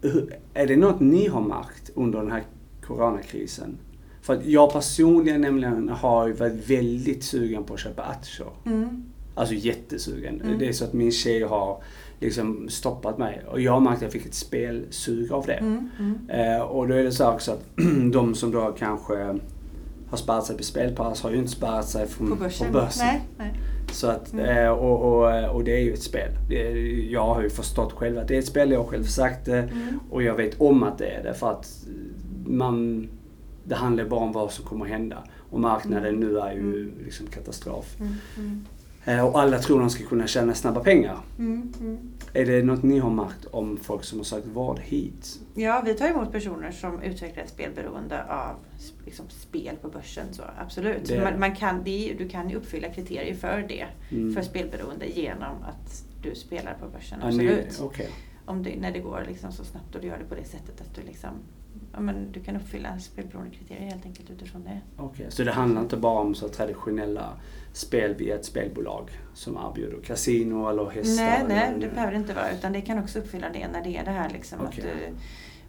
[0.03, 2.42] hur- är det något ni har märkt under den här
[2.87, 3.77] coronakrisen?
[4.22, 8.48] För att jag personligen nämligen har varit väldigt sugen på att köpa aktier.
[8.66, 9.04] Mm.
[9.35, 10.40] Alltså jättesugen.
[10.40, 10.58] Mm.
[10.58, 11.82] Det är så att min tjej har
[12.20, 13.42] liksom stoppat mig.
[13.50, 15.52] Och jag har märkt att jag fick ett spelsug av det.
[15.52, 15.90] Mm.
[15.98, 16.30] Mm.
[16.56, 17.64] Eh, och då är det så också att
[18.12, 19.38] de som då kanske
[20.08, 22.66] har sparat sig på spelpass har ju inte sparat sig från, På börsen?
[22.66, 23.06] på börsen.
[23.06, 23.52] Nej, nej.
[23.92, 24.64] Så att, Mm.
[24.66, 26.30] eh, och, och, och det är ju ett spel.
[27.11, 29.58] Jag har ju förstått själv att det är ett spel, jag har själv sagt det.
[29.58, 30.00] Mm.
[30.11, 31.87] Och jag vet om att det är det för att
[32.46, 33.08] man,
[33.64, 35.25] det handlar bara om vad som kommer att hända.
[35.51, 37.96] Och marknaden nu är ju liksom katastrof.
[38.01, 38.12] Mm.
[38.38, 38.64] Mm.
[39.05, 41.18] Eh, och alla tror de ska kunna tjäna snabba pengar.
[41.38, 41.72] Mm.
[41.81, 41.98] Mm.
[42.33, 45.40] Är det något ni har märkt om folk som har sökt vård hit?
[45.55, 48.57] Ja, vi tar emot personer som utvecklar ett spelberoende av
[49.05, 50.25] liksom, spel på börsen.
[50.33, 51.05] Så absolut.
[51.05, 54.35] Det- Man, man kan, är, du kan uppfylla kriterier för det, Mm.
[54.35, 57.22] för spelberoende, genom att du spelar på börsen.
[57.22, 57.81] Absolut.
[57.83, 58.09] Okej.
[58.44, 60.81] Om det, när det går liksom så snabbt och du gör det på det sättet
[60.81, 61.31] att du liksom
[61.92, 64.81] Ja, men du kan uppfylla spelberoendekriterier helt enkelt utifrån det.
[64.96, 67.28] Okej, Så det handlar inte bara om så traditionella
[67.72, 71.24] spel via ett spelbolag som erbjuder kasino eller hästar?
[71.24, 72.50] Nej, eller nej, vad det behöver det inte vara.
[72.50, 74.85] Utan det kan också uppfylla det när det är det här liksom att Okej.
[74.85, 75.14] du,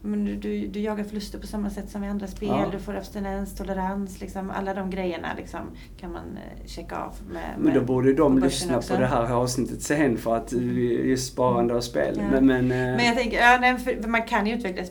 [0.05, 2.49] men du, du, jagar förluster på samma sätt som i andra spel.
[2.49, 2.69] Ja.
[2.71, 5.59] Du får abstinens, tolerans, liksom, alla de grejerna liksom,
[5.99, 8.93] kan man eh, checka av med, Men då borde de lyssna också.
[8.93, 12.15] på det här avsnittet sen för att just sparande och spel.
[12.17, 12.23] Ja.
[12.31, 14.83] Men, men, eh, Men jag tänker, ja, nej, man kan ju utveckla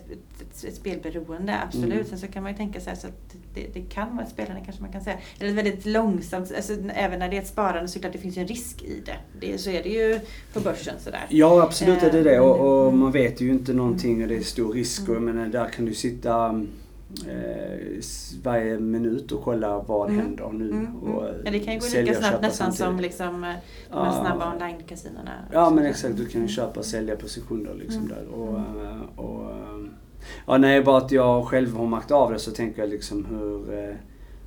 [0.64, 1.92] ett, spelberoende, absolut.
[1.94, 2.04] Mm.
[2.06, 4.62] Sen så kan man ju tänka sig så att det, det kan vara ett spelande
[4.64, 5.18] kanske man kan säga.
[5.40, 8.18] Eller väldigt långsamt, alltså, även när det är ett sparande så är det klart det
[8.18, 9.16] finns en risk i det.
[9.40, 10.20] det så är det ju
[10.52, 11.26] på börsen sådär.
[11.28, 13.00] Ja absolut är det det och, och Mm.
[13.00, 15.02] man vet ju inte någonting och det är stor risk.
[15.02, 15.26] Och, Mm.
[15.28, 16.64] jag menar, där kan du sitta
[17.28, 18.02] eh,
[18.42, 20.20] varje minut och kolla vad Mm.
[20.20, 20.70] händer nu.
[20.70, 21.40] Mm, Och, mm.
[21.44, 23.02] Ja, det kan ju gå lika och snabbt nästan som samtidigt.
[23.10, 23.56] liksom, eh, de
[23.90, 24.04] Ja.
[24.04, 25.30] här snabba online-kasinorna.
[25.52, 28.08] Ja men exakt, du kan ju köpa och sälja sekunder liksom Mm.
[28.08, 28.26] där.
[28.34, 29.78] Och, eh, och, eh,
[30.46, 33.78] ja, nej, bara att jag själv har märkt av det så tänker jag liksom hur,
[33.78, 33.94] eh,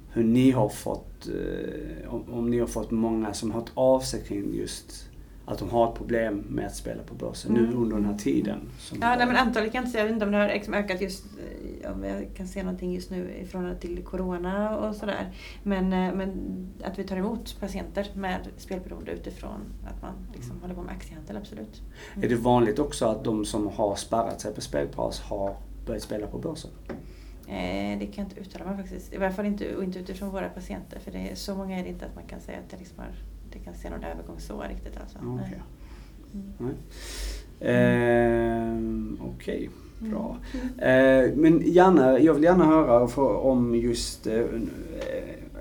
[0.09, 3.99] hur ni har fått, eh, om, om ni har fått många som har hört av
[3.99, 5.09] sig kring just
[5.47, 7.77] att de har ett problem med att spela på börsen nu Mm.
[7.77, 8.59] under den här tiden.
[8.91, 10.01] Ja, nej, men antalet kan jag inte säga.
[10.03, 11.25] Jag vet inte om det har liksom ökat just,
[11.81, 15.31] eh, om jag kan se någonting just nu i förhållande till Corona och sådär.
[15.63, 16.31] Men, eh, men
[16.83, 20.61] att vi tar emot patienter med spelberoende utifrån att man liksom Mm.
[20.61, 21.81] håller på med aktiehandel, absolut.
[22.21, 25.55] Är det vanligt också att de som har spärrat sig på spelpass har
[25.85, 26.71] börjat spela på börsen?
[27.47, 29.13] Eh, det kan jag inte uttala mig faktiskt.
[29.13, 30.99] I varje fall inte, inte utifrån våra patienter.
[30.99, 32.97] För det är, så många är det inte att man kan säga att det, liksom
[32.99, 33.07] har,
[33.59, 34.97] det kan se någon övergång så riktigt.
[35.01, 35.17] Alltså.
[35.21, 35.61] Ja, Okej.
[36.57, 36.73] Nej.
[37.59, 37.75] Nej.
[37.75, 40.37] Ehm, Okej, bra.
[40.53, 41.25] Mm.
[41.25, 42.99] Eh, men gärna, jag vill gärna höra
[43.37, 44.27] om just...
[44.27, 44.33] Eh,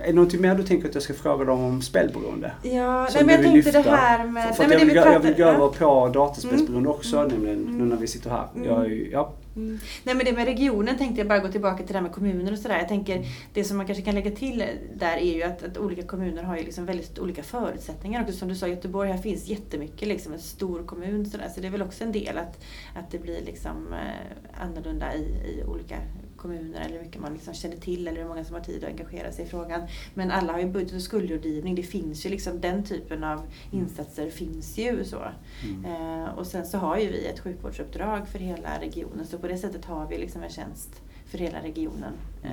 [0.00, 2.52] är det någonting mer du tänker att jag ska fråga dem om spelberoende?
[2.62, 3.96] Ja, nej, men jag tänkte det lyfta?
[3.96, 4.44] här med...
[4.48, 6.90] För, för nej, jag, det vill, vi jag vill gå över på dataspelsberoende Mm.
[6.90, 7.88] också nämligen, nu Mm.
[7.88, 8.46] när vi sitter här.
[8.54, 8.68] Mm.
[8.68, 9.32] Jag, ja.
[9.56, 9.78] Mm.
[10.04, 12.52] Nej men det med regionen tänkte jag bara gå tillbaka till det här med kommuner
[12.52, 12.78] och sådär.
[12.78, 14.64] Jag tänker det som man kanske kan lägga till
[14.96, 18.32] där är ju att, att olika kommuner har ju liksom väldigt olika förutsättningar också.
[18.32, 21.48] Som du sa, Göteborg, här finns jättemycket, liksom en stor kommun sådär.
[21.54, 22.64] Så det är väl också en del att,
[22.94, 25.96] att det blir liksom eh, annorlunda i, i olika
[26.44, 28.90] kommuner eller hur mycket man liksom känner till eller hur många som har tid att
[28.90, 29.80] engagera sig i frågan.
[30.14, 31.74] Men alla har ju budget och skuldrådgivning.
[31.74, 35.04] Det finns ju liksom den typen av insatser finns ju.
[35.04, 35.22] så.
[35.64, 35.84] Mm.
[35.84, 39.58] Eh, och sen så har ju vi ett sjukvårdsuppdrag för hela regionen så på det
[39.58, 42.50] sättet har vi liksom en tjänst för hela regionen eh,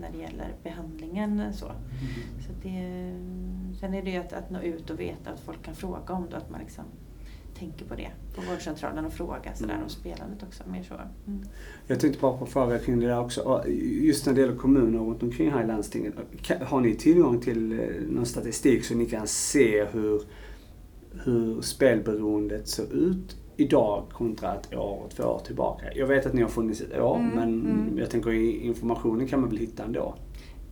[0.00, 1.52] när det gäller behandlingen.
[1.54, 1.66] Så.
[1.66, 1.78] Mm.
[2.46, 5.74] Så det, sen är det ju att, att nå ut och veta att folk kan
[5.74, 6.36] fråga om det.
[6.36, 6.84] Att man liksom
[7.62, 9.84] tänker på det på vårdcentralen och fråga sådär mm.
[9.84, 10.62] om spelandet också.
[10.66, 10.94] Mer så.
[10.94, 11.42] Mm.
[11.86, 13.64] Jag tänkte bara på fråga kring det där också.
[14.02, 16.14] Just när det gäller kommuner runt omkring här i landstinget.
[16.62, 20.22] Har ni tillgång till eh, någon statistik så ni kan se hur,
[21.24, 25.86] hur spelberoendet ser ut idag kontra ett år och två år tillbaka?
[25.94, 27.98] Jag vet att ni har funnits ett år mm, men mm.
[27.98, 30.14] jag tänker informationen kan man väl hitta ändå?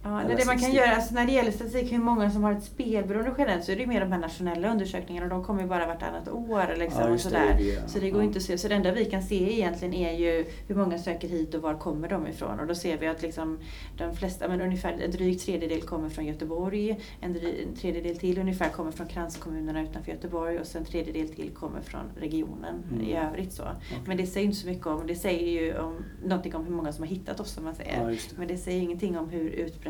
[0.02, 2.64] Ja, det man kan göra, alltså när det gäller statistik hur många som har ett
[2.64, 5.86] spelberoende generellt så är det mer de här nationella undersökningarna och de kommer ju bara
[5.86, 6.74] vartannat år.
[6.78, 7.54] Liksom, ja, och sådär.
[7.58, 7.80] Det, ja.
[7.86, 8.26] Så det går ja.
[8.26, 8.58] inte att se.
[8.58, 11.74] Så det enda vi kan se egentligen är ju hur många söker hit och var
[11.74, 12.60] kommer de ifrån.
[12.60, 13.58] Och då ser vi att liksom
[13.98, 18.38] de flesta, men ungefär en dryg tredjedel kommer från Göteborg, en, dryg, en tredjedel till
[18.38, 23.04] ungefär kommer från kranskommunerna utanför Göteborg och sen en tredjedel till kommer från regionen mm.
[23.04, 23.52] i övrigt.
[23.52, 23.62] Så.
[23.62, 23.98] Okay.
[24.06, 26.92] Men det säger inte så mycket om, det säger ju om, någonting om hur många
[26.92, 28.06] som har hittat oss som man säger.
[28.06, 28.18] Det.
[28.36, 29.89] Men det säger ingenting om hur utbrett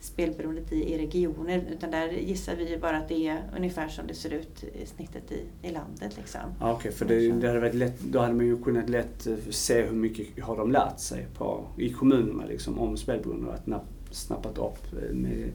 [0.00, 1.64] spelberoendet i, i regioner.
[1.70, 4.86] Utan där gissar vi ju bara att det är ungefär som det ser ut i
[4.86, 6.16] snittet i, i landet.
[6.16, 6.40] Liksom.
[6.60, 9.34] Okej, okay, för det, det hade varit lätt, då hade man ju kunnat lätt eh,
[9.50, 13.66] se hur mycket har de lärt sig på, i kommunerna liksom, om spelberoende och att
[14.10, 15.50] snappat upp eh, med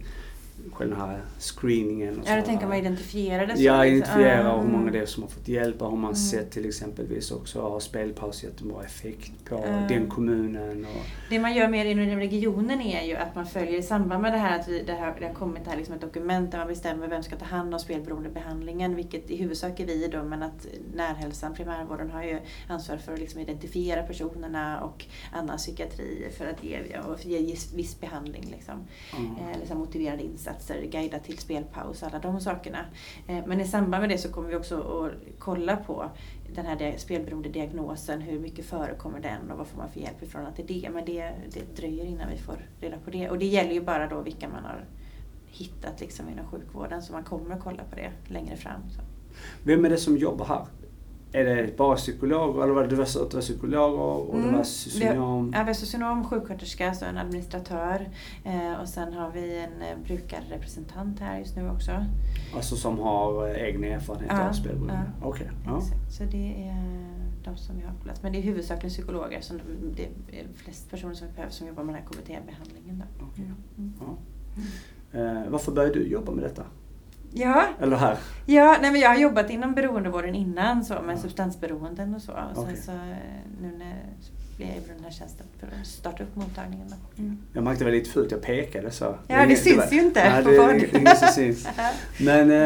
[0.79, 2.19] den här screeningen.
[2.19, 3.53] Och ja, du tänker man identifierar det?
[3.53, 5.81] Ja, identifiera och hur många det är som har fått hjälp.
[5.81, 6.15] Har man mm.
[6.15, 9.87] sett till exempelvis också har spelpaus jättebra effekt på mm.
[9.87, 10.85] den kommunen?
[10.85, 11.05] Och...
[11.29, 14.37] Det man gör mer inom regionen är ju att man följer i samband med det
[14.37, 17.07] här att vi, det, här, det har kommit här liksom ett dokument där man bestämmer
[17.07, 21.53] vem ska ta hand om spelberoendebehandlingen, vilket i huvudsak är vi då, men att närhälsan,
[21.53, 26.99] primärvården har ju ansvar för att liksom identifiera personerna och annan psykiatri för att ge,
[26.99, 28.47] och ge viss behandling.
[28.51, 28.87] Liksom.
[29.17, 29.35] Mm.
[29.55, 32.85] Eller så motiverade insatser insatser, guida till spelpaus, alla de sakerna.
[33.27, 36.09] Eh, men i samband med det så kommer vi också att kolla på
[36.55, 40.67] den här spelberoende-diagnosen, hur mycket förekommer den och vad får man för hjälp ifrån till
[40.67, 40.89] det.
[40.89, 43.29] Men det, det dröjer innan vi får reda på det.
[43.29, 44.85] Och det gäller ju bara då vilka man har
[45.47, 48.81] hittat liksom inom sjukvården, så man kommer att kolla på det längre fram.
[48.89, 49.01] Så.
[49.63, 50.65] Vem är det som jobbar här?
[51.33, 54.47] Är det bara psykologer eller var det, var, det var psykologer och mm.
[54.47, 55.51] det var socionom?
[55.55, 58.09] Ja, vi har socionom, sjuksköterska, alltså en administratör
[58.43, 61.91] eh, och sen har vi en eh, brukarrepresentant här just nu också.
[62.55, 65.11] Alltså som har eh, egna erfarenheter ja, av spelberoende?
[65.21, 65.49] Ja, Okej.
[65.63, 65.73] Okay.
[65.73, 65.81] Ja.
[66.09, 67.11] Så det är
[67.43, 68.23] de som vi har på plats.
[68.23, 69.53] Men det är huvudsakligen psykologer, så
[69.95, 73.03] det är flest personer som vi behöver som jobbar med den här KBT-behandlingen.
[73.31, 73.45] Okay.
[73.45, 73.55] Mm.
[73.77, 73.93] Mm.
[73.99, 74.17] Ja.
[75.19, 76.63] Eh, varför började du jobba med detta?
[77.33, 77.67] Ja.
[77.79, 78.17] Eller här?
[78.45, 81.21] Ja, nej, men jag har jobbat inom beroendevården innan så, med ja.
[81.21, 82.31] substansberoenden och så.
[82.31, 82.75] Och okay.
[82.75, 82.91] sen så
[83.61, 83.95] nu när
[84.61, 86.93] blev jag den här tjänsten för att starta upp mottagningen.
[87.17, 87.37] Mm.
[87.53, 89.17] Jag märkte det var lite fult, jag pekade så.
[89.27, 91.67] Ja, det, det syns det ju inte nej, på det, som syns.
[92.19, 92.57] Men eh,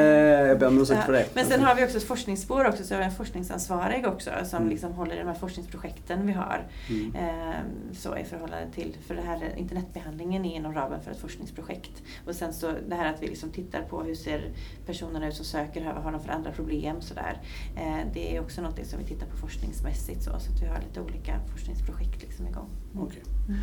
[0.47, 1.05] jag ber om ursäkt ja.
[1.05, 1.25] för det.
[1.33, 4.57] Men sen har vi också ett forskningsspår också, så jag har en forskningsansvarig också som
[4.57, 4.69] mm.
[4.69, 6.67] liksom håller i de här forskningsprojekten vi har.
[6.89, 7.15] Mm.
[7.15, 7.55] Eh,
[7.93, 12.03] så i förhållande till, för det här internetbehandlingen är inom ramen för ett forskningsprojekt.
[12.25, 14.51] Och sen så det här att vi liksom tittar på hur ser
[14.85, 17.41] personerna ut som söker, vad har de för andra problem sådär.
[17.75, 20.79] Eh, det är också något som vi tittar på forskningsmässigt så, så att vi har
[20.79, 22.69] lite olika forskningsprojekt projekt liksom igång.
[22.99, 23.21] Okay.
[23.47, 23.59] Mm.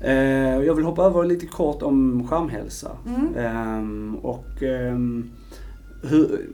[0.00, 2.90] Eh, jag vill hoppa över lite kort om skärmhälsa.
[3.06, 3.34] Mm.
[3.36, 4.98] Eh, och eh,
[6.02, 6.46] hur,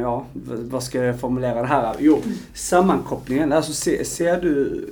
[0.00, 0.24] ja,
[0.70, 1.96] vad ska jag formulera det här?
[1.98, 2.18] Jo,
[2.54, 3.52] sammankopplingen.
[3.52, 4.86] Alltså ser, ser du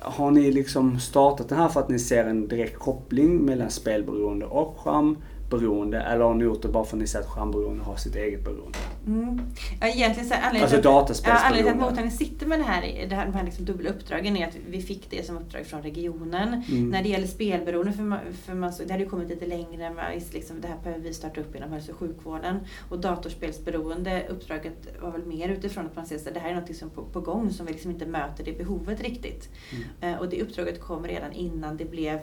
[0.00, 4.46] har ni liksom startat det här för att ni ser en direkt koppling mellan spelberoende
[4.46, 5.16] och skärm
[5.50, 8.16] beroende eller har ni gjort det bara för att ni ser att skärmberoende har sitt
[8.16, 8.78] eget beroende?
[9.06, 9.40] Mm.
[9.80, 11.46] Ja, egentligen så anledningen alltså dataspelsberoende.
[11.46, 14.36] Anledningen till att mottagningen sitter med det här, det här, de här liksom dubbla uppdragen
[14.36, 16.62] är att vi fick det som uppdrag från regionen.
[16.68, 16.88] Mm.
[16.90, 20.22] När det gäller spelberoende, för man, för man, det hade ju kommit lite längre, med,
[20.32, 22.60] liksom, det här behöver vi starta upp inom hälso och sjukvården.
[22.88, 26.76] Och datorspelsberoende, uppdraget var väl mer utifrån att man ser att det här är något
[26.76, 29.48] som på, på gång som vi liksom inte möter det behovet riktigt.
[29.72, 30.14] Mm.
[30.14, 32.20] Uh, och det uppdraget kom redan innan det blev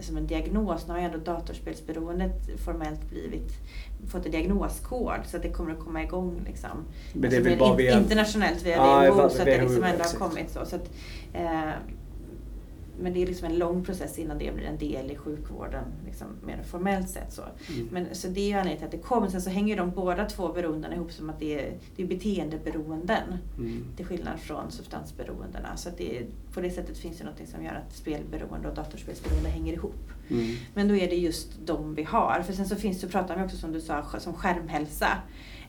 [0.00, 0.86] som en diagnos.
[0.86, 3.52] Nu har ju ändå datorspelsberoendet formellt blivit,
[4.08, 6.42] fått en diagnoskod så att det kommer att komma igång.
[6.46, 6.84] Liksom.
[7.12, 7.98] Men det är väl bara via...
[7.98, 10.64] Internationellt via ah, WHO så att det liksom ändå har kommit så.
[10.64, 10.90] så att,
[11.32, 11.70] eh,
[12.98, 16.26] men det är liksom en lång process innan det blir en del i sjukvården, liksom,
[16.46, 17.32] mer formellt sett.
[17.32, 17.42] Så.
[17.42, 17.88] Mm.
[17.90, 19.28] Men, så det är ju anledningen till att det kommer.
[19.28, 23.38] Sen så hänger de båda två beroendena ihop som att det är, det är beteendeberoenden.
[23.58, 23.84] Mm.
[23.96, 25.76] Till skillnad från substansberoendena.
[25.76, 29.48] Så att det på det sättet finns det något som gör att spelberoende och datorspelsberoende
[29.48, 30.10] hänger ihop.
[30.28, 30.56] Mm.
[30.74, 32.42] Men då är det just de vi har.
[32.46, 35.08] För sen så finns det, pratar vi också som du sa, som skärmhälsa.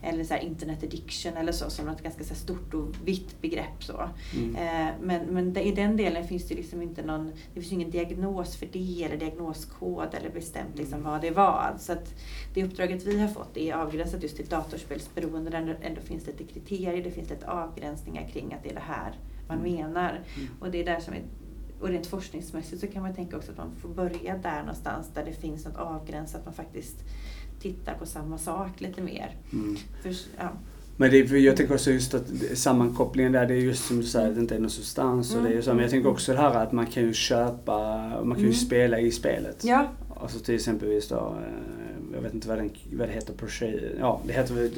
[0.01, 3.83] Eller så internet addiction eller så, som något ganska så stort och vitt begrepp.
[3.83, 4.09] Så.
[4.35, 4.55] Mm.
[4.55, 8.55] Eh, men men i den delen finns det liksom inte någon, det finns ingen diagnos
[8.55, 11.73] för det eller diagnoskod eller bestämt liksom vad det vad.
[11.79, 12.13] Så att
[12.53, 16.43] det uppdraget vi har fått är avgränsat just till datorspelsberoende där det ändå finns lite
[16.43, 19.73] kriterier, det finns lite avgränsningar kring att det är det här man Mm.
[19.73, 20.09] menar.
[20.09, 20.49] Mm.
[20.59, 21.21] Och det är där som är
[21.79, 25.25] och rent forskningsmässigt så kan man tänka också att man får börja där någonstans där
[25.25, 27.03] det finns något avgränsat, man faktiskt
[27.61, 29.35] tittar på samma sak lite mer.
[29.53, 29.77] Mm.
[30.03, 30.49] För, ja.
[30.99, 34.29] Men det, jag tänker också just att sammankopplingen där, det är just som du säger,
[34.29, 35.35] att det inte är någon substans.
[35.35, 37.77] Och det är så, men jag tänker också det här att man kan ju köpa,
[38.23, 38.53] man kan ju Mm.
[38.53, 39.63] spela i spelet.
[39.63, 39.87] ja,
[40.21, 44.21] Alltså till exempelvis då, eh, jag vet inte vad, den, vad det heter tjej, ja
[44.25, 44.69] det heter väl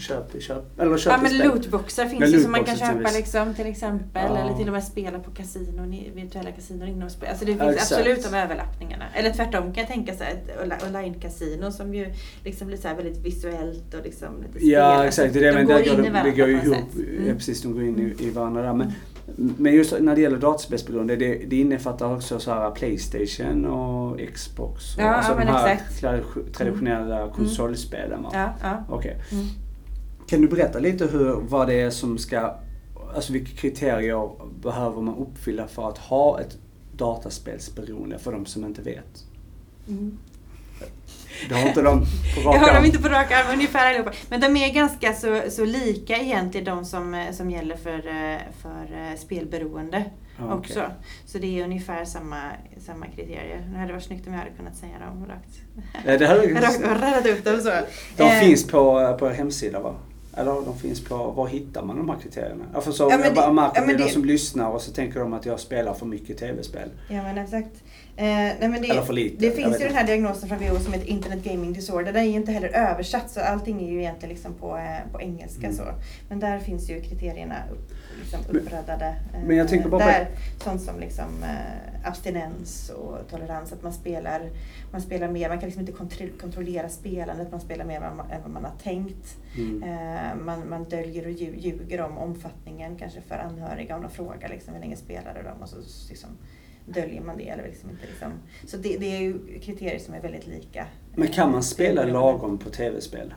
[0.00, 3.66] köp, köp, eller köp ja men lootboxar finns ju som man kan köpa liksom, till
[3.66, 4.22] exempel.
[4.28, 4.38] Ja.
[4.38, 7.28] Eller till och med spela på kasinon, virtuella kasinon inom spel.
[7.28, 7.92] Alltså det finns exakt.
[7.92, 9.04] absolut de överlappningarna.
[9.14, 12.06] Eller tvärtom kan jag tänka sig ett onli- online-kasino som ju
[12.44, 14.68] liksom blir så väldigt visuellt och liksom lite spel.
[14.70, 16.10] Ja Alltså, exakt, det är det, de men går där in går i de, det
[16.12, 16.64] varandra går ihop.
[16.76, 16.84] sätt.
[16.96, 17.36] Ja, Mm.
[17.36, 18.72] precis, de går in i, i varandra där.
[18.72, 18.92] Men,
[19.36, 24.96] men just när det gäller dataspelsberoende, det, det innefattar också så här Playstation och Xbox.
[24.96, 26.02] Och, Ja, alltså ja, de här exakt.
[26.02, 28.22] tradi- traditionella konsolspelen.
[28.22, 28.30] va?
[28.32, 28.84] Ja, ja.
[28.88, 29.16] Okej.
[29.32, 29.44] Mm.
[30.26, 32.54] Kan du berätta lite hur, vad det är som ska,
[33.14, 34.30] alltså vilka kriterier
[34.62, 36.58] behöver man uppfylla för att ha ett
[36.96, 39.24] dataspelsberoende för de som inte vet?
[39.88, 40.18] Mm.
[41.48, 42.84] Du har inte dem på rak Jag har dem arm?
[42.84, 44.12] inte på rak arm ungefär allihopa.
[44.28, 48.38] Men de är ganska så, så lika egentligen de som, eh, som gäller för, eh,
[48.62, 50.04] för eh, spelberoende
[50.38, 50.52] okej.
[50.58, 50.82] också.
[51.26, 52.36] Så det är ungefär samma,
[52.86, 53.70] samma kriterier.
[53.72, 55.60] Det hade varit snyggt om jag hade kunnat säga dem rakt.
[56.06, 56.60] Ja, det är-
[57.00, 57.72] Rakt och upp dem så.
[58.16, 59.94] De Eh, finns på, på er hemsida va?
[60.36, 62.64] Eller de finns på, var hittar man de här kriterierna?
[62.72, 65.20] Jag förstår, Ja, jag bara märker ja, det är de som lyssnar och så tänker
[65.20, 66.88] de att jag spelar för mycket tv-spel.
[67.08, 67.82] Ja men exakt.
[68.16, 70.80] Eh, nej, men det, Eller för lite, det finns ju den här diagnosen från WHO
[70.80, 72.12] som heter Internet Gaming Disorder.
[72.12, 75.20] Den är ju inte heller översatt så allting är ju egentligen liksom på, eh, på
[75.20, 75.66] engelska.
[75.66, 75.76] Mm.
[75.76, 75.84] Så.
[76.28, 79.06] Men där finns ju kriterierna upp, liksom Men- uppradade.
[79.34, 80.28] eh, men jag tänker bara där,
[80.64, 83.72] Sånt som liksom, eh, abstinens och tolerans.
[83.72, 84.50] Att man spelar,
[84.92, 87.50] man spelar mer, man kan liksom inte kontro- kontrollera spelandet.
[87.50, 89.36] Man spelar mer än vad man, har tänkt.
[89.56, 89.82] Mm.
[89.82, 94.48] Eh, man, man döljer och lju- ljuger om omfattningen kanske för anhöriga om de frågar
[94.48, 95.76] liksom, hur länge spelade de och så
[96.08, 96.30] liksom,
[96.86, 97.48] döljer man det.
[97.48, 98.32] Eller liksom inte, liksom.
[98.66, 100.86] Så det, det är ju kriterier som är väldigt lika.
[101.14, 103.34] Men kan man Eh, spela lagom på tv-spel?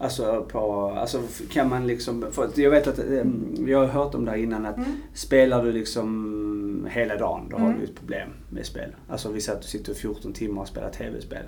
[0.00, 1.20] Alltså, på, alltså
[1.50, 2.24] kan man liksom,
[2.54, 3.24] jag vet att, eh,
[3.66, 4.88] jag har hört om det här innan att Mm.
[5.14, 7.78] spelar du liksom hela dagen, då har Mm.
[7.78, 8.90] du ett problem med spel.
[9.08, 11.44] Alltså vi säger att du sitter 14 timmar och spelar tv-spel.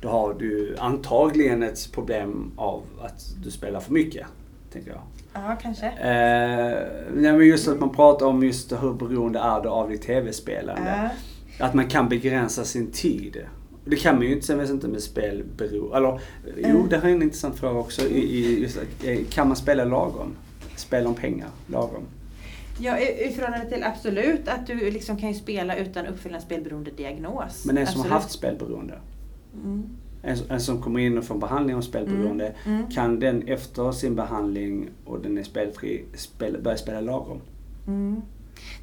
[0.00, 4.26] Då har du antagligen ett problem av att du spelar för mycket,
[4.72, 5.00] tänker jag.
[5.32, 5.86] Ja, kanske.
[5.86, 6.78] Eh,
[7.14, 11.10] nej, men just att man pratar om just hur beroende är du av ditt tv-spelande.
[11.58, 11.66] Ja.
[11.66, 13.36] Att man kan begränsa sin tid.
[13.84, 15.96] Det kan man ju inte, sen vet jag inte med spelberoende.
[15.96, 16.20] Eller
[16.56, 16.88] jo, Mm.
[16.88, 18.02] det här är en intressant fråga också.
[18.02, 20.36] I, i, att, eh, kan man spela lagom?
[20.76, 22.02] Spela om pengar lagom?
[22.78, 26.42] Ja, i, i förhållande till absolut att du liksom kan ju spela utan uppfylla en
[26.42, 27.64] spelberoende diagnos.
[27.66, 28.12] Men en som absolut.
[28.12, 28.94] har haft spelberoende,
[29.64, 29.82] Mm.
[30.22, 32.78] en, en som kommer in och får behandling om spelberoende, Mm.
[32.78, 32.90] Mm.
[32.90, 37.40] kan den efter sin behandling och den är spelfri spela, börja spela lagom?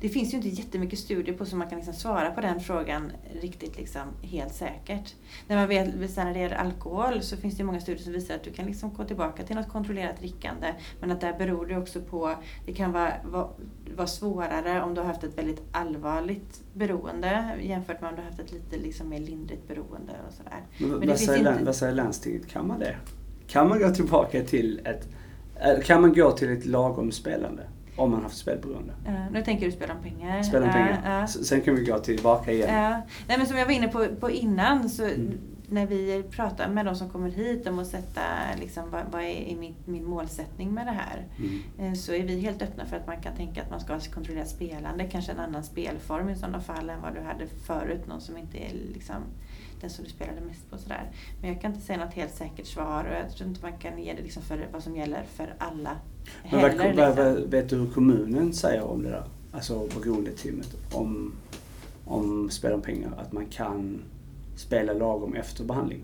[0.01, 3.11] Det finns ju inte jättemycket studier på så man kan liksom svara på den frågan
[3.41, 5.15] riktigt liksom helt säkert.
[5.47, 8.43] När man vet, när det gäller alkohol så finns det många studier som visar att
[8.43, 10.73] du kan liksom gå tillbaka till något kontrollerat drickande.
[10.99, 12.33] Men att där beror det också på,
[12.65, 13.49] det kan vara, vara,
[13.95, 18.29] vara svårare om du har haft ett väldigt allvarligt beroende jämfört med om du har
[18.29, 20.59] haft ett lite liksom mer lindrigt beroende och sådär.
[20.77, 22.47] Men, Men vad, säger, inte- vad säger landstinget?
[22.47, 22.95] Kan man det?
[23.47, 25.07] Kan man gå tillbaka till ett,
[25.85, 27.63] kan man gå till ett lagom spelande?
[27.97, 28.93] Om man har haft spelberoende?
[29.07, 30.43] Uh, nu tänker du spela om pengar.
[30.43, 31.23] Spela om Ja, pengar.
[31.23, 33.01] S- Sen kan vi gå tillbaka igen.
[33.27, 35.37] Nej, men som jag var inne på, på innan, så Mm.
[35.69, 38.21] när vi pratar med de som kommer hit om att sätta
[38.59, 41.25] liksom, vad, vad är, är min, min målsättning med det här.
[41.37, 41.61] Mm.
[41.91, 43.99] eh, Så är vi helt öppna för att man kan tänka att man ska ha
[44.13, 48.07] kontrollerat spelande, kanske en annan spelform i sådana fall än vad du hade förut.
[48.07, 49.15] Någon som inte är liksom
[49.81, 50.77] den som du spelade mest på.
[50.77, 51.11] Sådär.
[51.41, 54.03] Men jag kan inte säga något helt säkert svar och jag tror inte man kan
[54.03, 55.97] ge det liksom för vad som gäller för alla
[56.51, 56.77] Men heller.
[56.77, 57.15] vad, liksom.
[57.15, 59.23] vad, vet du hur kommunen säger om det där?
[59.51, 60.75] Alltså beroendeteamet.
[60.93, 61.33] Om,
[62.05, 63.11] om spel om pengar.
[63.17, 64.01] Att man kan
[64.55, 66.01] spela lagom efter behandling.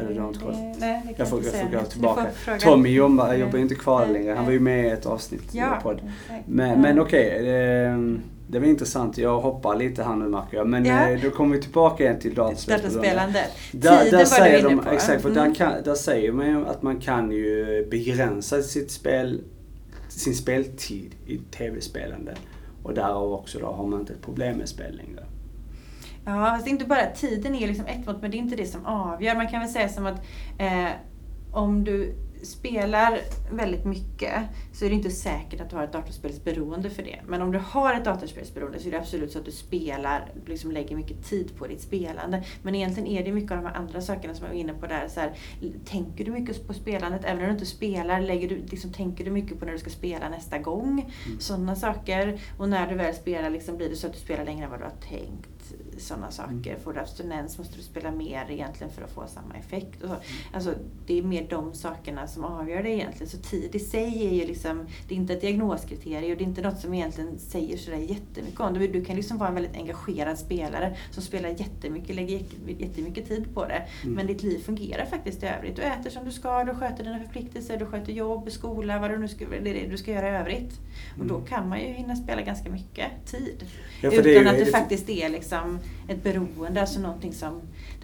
[0.00, 0.54] Eller du har inte koll?
[0.54, 2.26] Nej, det kan Jag får, inte jag får gå tillbaka.
[2.60, 3.40] Tommy jobbar, Nej.
[3.40, 4.28] jobbar inte kvar Nej, längre.
[4.28, 4.44] Han nej.
[4.44, 6.00] var ju med i ett avsnitt i Ja, vår podd.
[6.46, 6.76] Men, Ja.
[6.76, 8.18] men okej, det,
[8.48, 9.18] det var intressant.
[9.18, 10.66] Jag hoppar lite här nu märker jag.
[10.68, 11.08] Men Ja.
[11.08, 12.34] eh, då kommer vi tillbaka igen till.
[12.34, 13.44] Dataspelandet.
[13.72, 14.90] Där, Tiden där var säger du inne de, på.
[14.90, 15.44] exakt, för Mm.
[15.44, 19.40] där, kan, där säger man ju att man kan ju begränsa sitt spel,
[20.08, 22.34] sin speltid i tv-spelande.
[22.82, 25.23] Och därav också då har man inte ett problem med spel längre.
[26.24, 28.86] Ja, fast inte bara tiden är liksom ett mått, men det är inte det som
[28.86, 29.34] avgör.
[29.34, 30.24] Man kan väl säga som att
[30.58, 30.88] eh,
[31.52, 32.14] om du
[32.44, 33.20] spelar
[33.52, 34.34] väldigt mycket
[34.72, 37.20] så är det inte säkert att du har ett datorspelsberoende för det.
[37.26, 40.70] Men om du har ett datorspelsberoende så är det absolut så att du spelar, liksom
[40.70, 42.44] lägger mycket tid på ditt spelande.
[42.62, 44.86] Men egentligen är det mycket av de här andra sakerna som jag var inne på
[44.86, 45.08] där.
[45.08, 45.32] Så här,
[45.84, 47.24] tänker du mycket på spelandet?
[47.24, 49.90] Även om du inte spelar, lägger du, liksom, tänker du mycket på när du ska
[49.90, 51.12] spela nästa gång?
[51.26, 51.40] Mm.
[51.40, 52.40] Sådana saker.
[52.58, 54.80] Och när du väl spelar liksom, blir det så att du spelar längre än vad
[54.80, 55.63] du har tänkt
[55.98, 56.70] sådana saker.
[56.70, 56.80] Mm.
[56.84, 60.02] Får du abstinens måste du spela mer egentligen för att få samma effekt.
[60.02, 60.14] Och så.
[60.14, 60.26] Mm.
[60.52, 60.74] Alltså,
[61.06, 63.28] det är mer de sakerna som avgör det egentligen.
[63.28, 66.48] Så tid i sig är ju liksom, det är inte ett diagnoskriterium och det är
[66.48, 68.86] inte något som egentligen säger sådär jättemycket om det.
[68.86, 72.42] Du kan liksom vara en väldigt engagerad spelare som spelar jättemycket, lägger
[72.78, 73.82] jättemycket tid på det.
[74.02, 74.14] Mm.
[74.14, 75.76] Men ditt liv fungerar faktiskt i övrigt.
[75.76, 79.18] Du äter som du ska, du sköter dina förpliktelser, du sköter jobb, skola, vad du
[79.18, 80.80] nu ska, det du ska göra i övrigt.
[81.18, 81.46] Och då mm.
[81.46, 83.64] kan man ju hinna spela ganska mycket tid.
[84.00, 85.53] Ja, Utan det, att det, det faktiskt är liksom
[86.08, 87.60] ett beroende, alltså någonting som...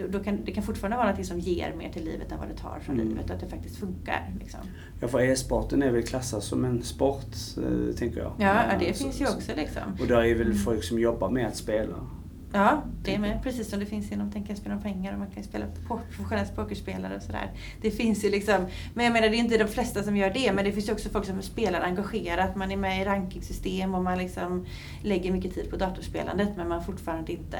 [0.08, 2.56] Då kan, det kan fortfarande vara något som ger mer till livet än vad det
[2.56, 3.08] tar från mm.
[3.08, 4.32] livet, att det faktiskt funkar.
[4.40, 4.60] Liksom.
[5.00, 8.32] Ja, för e-sporten är väl klassad som en sport, eh, tänker jag.
[8.38, 9.82] Ja, ja det så, finns ju också liksom.
[10.00, 10.58] Och där är väl mm.
[10.58, 11.96] folk som jobbar med att spela.
[12.52, 13.42] Ja, det är med.
[13.42, 17.16] Precis som det finns inom Tänka spela om pengar och man kan spela professionella pokerspelare
[17.16, 17.50] och sådär.
[17.80, 20.52] Det finns ju liksom, men jag menar det är inte de flesta som gör det,
[20.52, 22.56] men det finns ju också folk som spelar engagerat.
[22.56, 24.66] Man är med i rankingsystem och man liksom
[25.02, 27.58] lägger mycket tid på datorspelandet men man fortfarande inte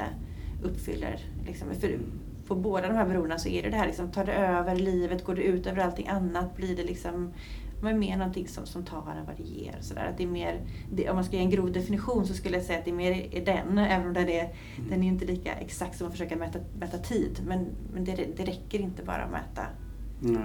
[0.63, 1.99] uppfyller, liksom, för
[2.47, 5.25] på båda de här beroendena så är det det här liksom, tar det över livet,
[5.25, 7.33] går det ut över allting annat, blir det liksom
[7.81, 9.75] men mer någonting som, som tar än vad det ger.
[9.81, 10.05] Så där.
[10.05, 10.61] Att det är mer,
[10.91, 12.95] det, om man ska ge en grov definition så skulle jag säga att det är
[12.95, 14.89] mer är den, även om den är, mm.
[14.89, 17.41] den är inte lika exakt som att försöka mäta, mäta tid.
[17.47, 19.65] Men, men det, det räcker inte bara att mäta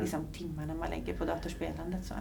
[0.00, 2.04] liksom, timmarna man lägger på datorspelandet.
[2.04, 2.14] Så.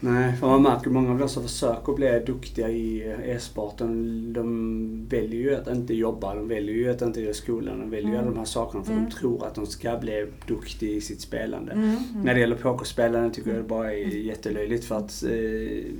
[0.00, 5.40] Nej, för man märker många av de som försöker bli duktiga i e-sporten, de väljer
[5.40, 8.20] ju att inte jobba, de väljer ju att inte i skolan, de väljer ju mm.
[8.20, 9.04] alla de här sakerna för mm.
[9.04, 11.72] de tror att de ska bli duktiga i sitt spelande.
[11.72, 11.88] Mm.
[11.88, 12.22] Mm.
[12.24, 14.26] När det gäller pokerspelande tycker jag det bara är mm.
[14.26, 15.92] jättelöjligt för att eh,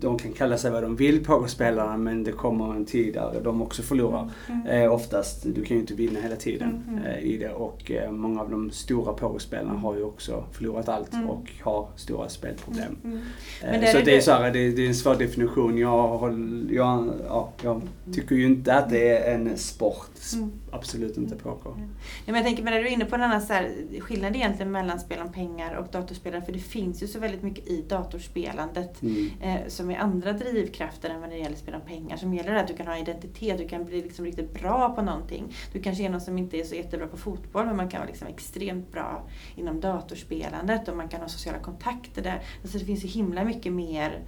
[0.00, 3.62] de kan kalla sig vad de vill, pokerspelarna, men det kommer en tid där de
[3.62, 4.30] också förlorar.
[4.48, 4.66] Mm.
[4.66, 6.98] Eh, oftast, du kan ju inte vinna hela tiden mm.
[6.98, 7.12] mm.
[7.12, 11.12] eh, i det och eh, många av de stora pokerspelarna har ju också förlorat allt
[11.12, 11.30] mm.
[11.30, 12.96] och har stora spelproblem.
[13.04, 13.20] Mm.
[13.62, 13.82] mm.
[13.82, 15.78] Eh, så det är, så här, det, det, är en svår definition.
[15.78, 16.34] Jag,
[16.70, 17.82] jag, ja, jag
[18.14, 20.10] tycker ju inte att det är en sport.
[20.70, 21.72] Absolut inte poker.
[21.76, 21.82] Ja,
[22.26, 25.00] men jag tänker, men är du inne på en annan så här, skillnad egentligen mellan
[25.00, 26.46] spel om pengar och datorspelande?
[26.46, 29.02] För det finns ju så väldigt mycket i datorspelandet
[29.40, 29.56] eh,
[29.88, 32.16] liksom med andra drivkrafter än vad det gäller spel om pengar.
[32.16, 35.54] Som gäller att du kan ha identitet, du kan bli liksom riktigt bra på någonting.
[35.72, 38.08] Du kanske är någon som inte är så jättebra på fotboll men man kan vara
[38.08, 42.42] liksom extremt bra inom datorspelandet och man kan ha sociala kontakter där.
[42.62, 44.22] Alltså det finns så himla mycket mer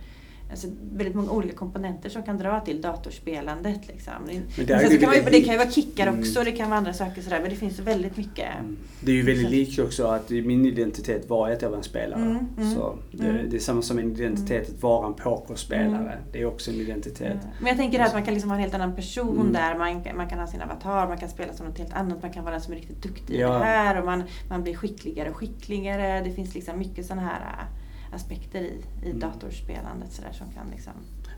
[0.51, 3.89] alltså, väldigt många olika komponenter som kan dra till datorspelandet.
[3.89, 4.13] Liksom.
[4.27, 6.21] Men det, det, kan man, det kan ju vara kickar mm.
[6.21, 8.49] också, det kan vara andra saker sådär, men det finns väldigt mycket.
[8.59, 8.77] Mm.
[9.01, 12.23] Det är ju väldigt likt också att min identitet var att jag var en spelare.
[12.23, 13.51] Mm, mm, så det, mm.
[13.51, 16.19] det, är samma som en identitet att vara en pokerspelare.
[16.33, 17.39] Det är också en identitet.
[17.59, 19.79] Men jag tänker att man kan liksom ha en helt annan person där.
[19.79, 22.23] Man, man kan ha sin avatar, man kan spela som något helt annat.
[22.23, 23.57] Man kan vara den som är riktigt duktig ja.
[23.57, 26.21] i det här och man, man blir skickligare och skickligare.
[26.21, 27.67] Det finns liksom mycket sådana här
[28.13, 29.21] aspekter i, i mm.
[29.21, 30.93] datorspelandet så där, som kan liksom...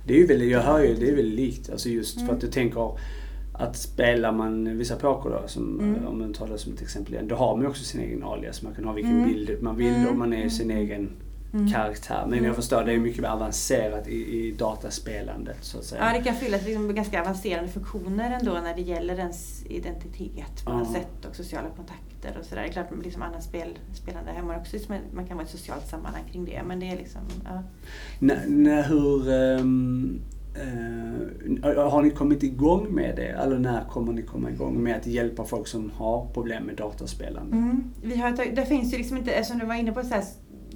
[0.07, 1.71] Det är ju väldigt, jag hör ju, det är väldigt likt.
[1.71, 2.27] Alltså just mm.
[2.27, 2.97] för att du tänker
[3.53, 6.07] att spelar man vissa poker då, som, mm.
[6.07, 8.23] om man tar det som ett exempel igen, då har man ju också sin egen
[8.23, 8.63] alias.
[8.63, 9.29] Man kan ha vilken mm.
[9.29, 10.83] bild man vill och man är sin mm.
[10.83, 11.11] egen
[11.53, 11.69] mm.
[11.69, 12.27] karaktär.
[12.29, 16.05] Men jag förstår, det är mycket mer avancerat i, i dataspelandet så att säga.
[16.07, 20.73] Ja, det kan fyllas liksom ganska avancerade funktioner ändå när det gäller ens identitet på
[20.73, 20.93] något uh.
[20.93, 22.63] sätt och sociala kontakter och sådär.
[22.63, 24.77] Det är klart, liksom annat spel, spelande hemma också,
[25.13, 26.63] man kan vara ett socialt sammanhang kring det.
[26.67, 27.63] Men det är liksom, ja.
[28.21, 30.21] N hur um,
[30.57, 33.29] Uh, har ni kommit igång med det?
[33.29, 37.57] Eller när kommer ni komma igång med att hjälpa folk som har problem med dataspelande?
[37.57, 37.85] Mm.
[38.03, 40.25] Vi har, det finns ju liksom inte, som du var inne på, så här,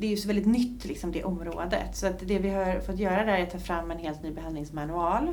[0.01, 1.97] det är ju så väldigt nytt liksom, det området.
[1.97, 4.30] Så att det vi har fått göra där är att ta fram en helt ny
[4.30, 5.28] behandlingsmanual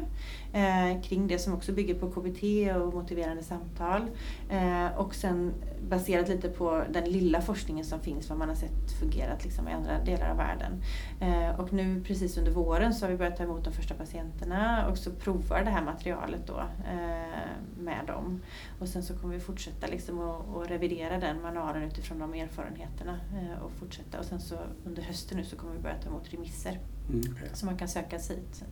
[0.53, 2.43] eh, kring det som också bygger på KBT
[2.75, 4.01] och motiverande samtal.
[4.49, 5.53] Eh, och sen
[5.89, 9.71] baserat lite på den lilla forskningen som finns, vad man har sett fungerat liksom, i
[9.71, 10.83] andra delar av världen.
[11.19, 14.87] Eh, och nu precis under våren så har vi börjat ta emot de första patienterna
[14.87, 16.59] och så provar det här materialet då
[16.91, 18.41] eh, med dem.
[18.79, 23.63] Och sen så kommer vi fortsätta liksom att revidera den manualen utifrån de erfarenheterna eh,
[23.63, 24.19] och fortsätta.
[24.19, 26.79] Och sen så under hösten nu så kommer vi börja ta emot remisser.
[27.09, 27.49] Mm, okay.
[27.53, 28.63] Så man kan söka sig hit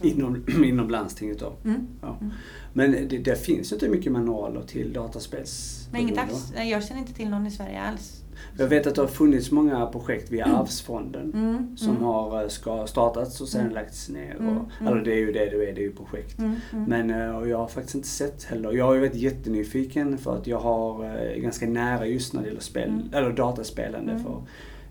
[0.00, 1.52] Inom, inom landstinget då.
[1.64, 1.86] Mm.
[2.00, 2.16] Ja.
[2.20, 2.32] Mm.
[2.72, 5.88] Men det, det finns inte mycket manualer till dataspels...
[5.92, 6.18] Nej, inget.
[6.54, 8.18] Nej, Jag känner inte till någon i Sverige alls.
[8.58, 11.76] Jag vet att det har funnits många projekt via Arvsfonden Mm.
[11.76, 12.02] som mm.
[12.02, 13.72] har eh, ska, startats och sen Mm.
[13.74, 14.36] lagts ner.
[14.40, 14.92] Mm, Och, mm.
[14.92, 16.38] Eller det är ju det det är, det är ju projekt.
[16.38, 16.54] Mm.
[16.72, 16.84] Mm.
[16.84, 18.72] Men eh, jag har faktiskt inte sett heller.
[18.72, 22.48] Jag har ju varit jättenyfiken för att jag har eh, ganska nära just när det
[22.48, 23.08] gäller spel, Mm.
[23.12, 24.12] eller dataspelande.
[24.12, 24.24] Mm.
[24.24, 24.42] För,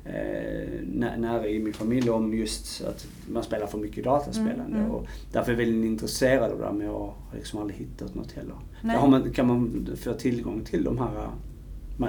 [0.05, 4.63] eh, nä- nära i min familj om just att man spelar för mycket dataspelande.
[4.63, 4.91] Mm, mm.
[4.91, 8.15] Och därför är jag väldigt intresserad av det där men jag har liksom aldrig hittat
[8.15, 8.55] något heller.
[8.81, 8.97] Nej.
[8.97, 11.29] Har man, kan man få tillgång till de här,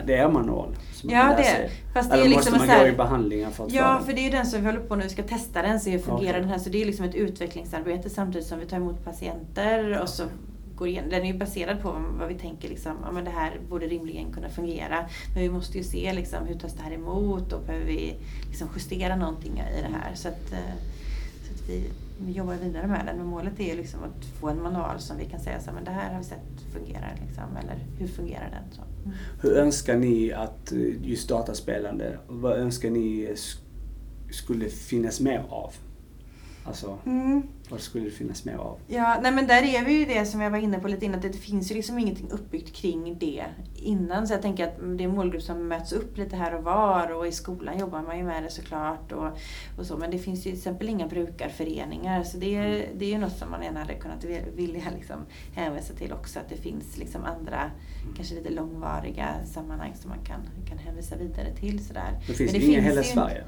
[0.07, 1.71] det är manual som man Ja, kan det är?
[1.95, 4.01] Fast det Eller är måste liksom en man här- gå i behandlingar för att Ja,
[4.07, 5.91] för det är ju den som vi håller på nu, vi ska testa den, se
[5.91, 6.41] hur fungerar Okej.
[6.41, 6.59] den här.
[6.59, 10.23] Så det är liksom ett utvecklingsarbete samtidigt som vi tar emot patienter och så
[10.77, 11.05] går igen.
[11.11, 14.33] Den är ju baserad på vad vi tänker liksom, ja men det här borde rimligen
[14.33, 15.07] kunna fungera.
[15.35, 18.15] Men vi måste ju se liksom, hur tas det här emot och behöver vi
[18.49, 20.15] liksom justera någonting i det här.
[20.15, 20.75] Så att, eh,
[21.47, 21.85] så att vi,
[22.27, 23.17] vi jobbar vidare med den.
[23.17, 25.85] Men målet är ju liksom att få en manual som vi kan säga så men
[25.85, 27.15] det här har vi sett fungerar.
[27.27, 28.73] Liksom, eller hur fungerar den?
[28.73, 28.83] Så.
[28.83, 29.17] Mm.
[29.41, 33.35] Hur önskar ni att eh, just dataspelande, vad önskar ni
[34.31, 35.75] skulle finnas mer av?
[36.65, 37.43] Alltså, Mm.
[37.71, 38.79] vad skulle det finnas mer av?
[38.87, 41.17] Ja, nej men där är vi ju det som jag var inne på lite innan,
[41.17, 43.45] att det finns ju liksom ingenting uppbyggt kring det
[43.77, 44.29] innan.
[44.29, 47.13] Så jag tänker att det är en målgrupp som möts upp lite här och var
[47.13, 49.13] och i skolan jobbar man ju med det såklart.
[49.13, 49.27] Och,
[49.79, 49.97] och så.
[49.97, 53.37] Men det finns ju till exempel inga brukarföreningar så det är, det är ju något
[53.37, 55.17] som man gärna hade kunnat vil- vilja liksom
[55.55, 56.39] hänvisa till också.
[56.39, 57.71] Att det finns liksom andra,
[58.17, 61.85] kanske lite långvariga sammanhang som man kan, kan hänvisa vidare till.
[61.87, 62.21] Sådär.
[62.27, 63.45] Det finns Men det inga i hela Sverige?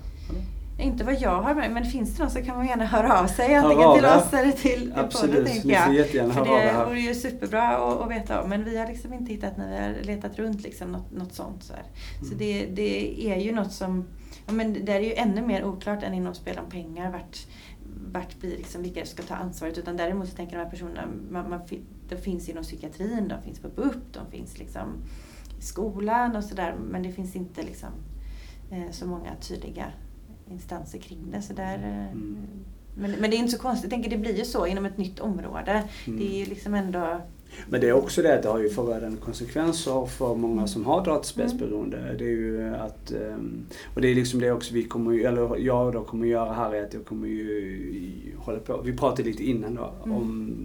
[0.78, 3.26] Inte vad jag har med, men finns det någon så kan man gärna höra av
[3.26, 3.54] sig.
[3.54, 5.94] Antingen av till oss eller till, Absolut, podden tänker jag.
[5.94, 8.50] jättegärna För höra det vore ju superbra att, att veta om.
[8.50, 11.62] Men vi har liksom inte hittat när vi har letat runt liksom något, något sånt.
[11.64, 11.82] Så, här.
[12.20, 12.38] så Mm.
[12.38, 14.04] det, det är ju något som,
[14.46, 17.12] ja, men där är ju ännu mer oklart än inom spel om pengar.
[17.12, 17.46] Vart,
[18.12, 19.78] vart blir liksom vilka ska ta ansvaret.
[19.78, 21.60] Utan däremot så tänker de här personerna, man, man,
[22.08, 24.88] de finns inom psykiatrin, de finns på BUP, de finns liksom
[25.58, 26.74] i skolan och sådär.
[26.90, 27.90] Men det finns inte liksom
[28.70, 29.86] eh, så många tydliga
[30.50, 31.42] instanser kring det.
[31.42, 32.36] Så där, eh, Mm.
[32.94, 33.84] men, men det är inte så konstigt.
[33.84, 35.82] Jag tänker det blir ju så inom ett nytt område.
[36.06, 36.18] Mm.
[36.18, 37.20] Det är ju liksom ändå...
[37.68, 41.04] Men det är också det att det har ju förödande konsekvenser för många som har
[41.04, 42.14] dataspelsberoende.
[42.18, 45.92] Det är ju att, ehm, och det är liksom det också vi kommer eller jag
[45.92, 49.74] då kommer göra här är att jag kommer ju hålla på, vi pratade lite innan
[49.74, 50.16] då Mm.
[50.16, 50.56] om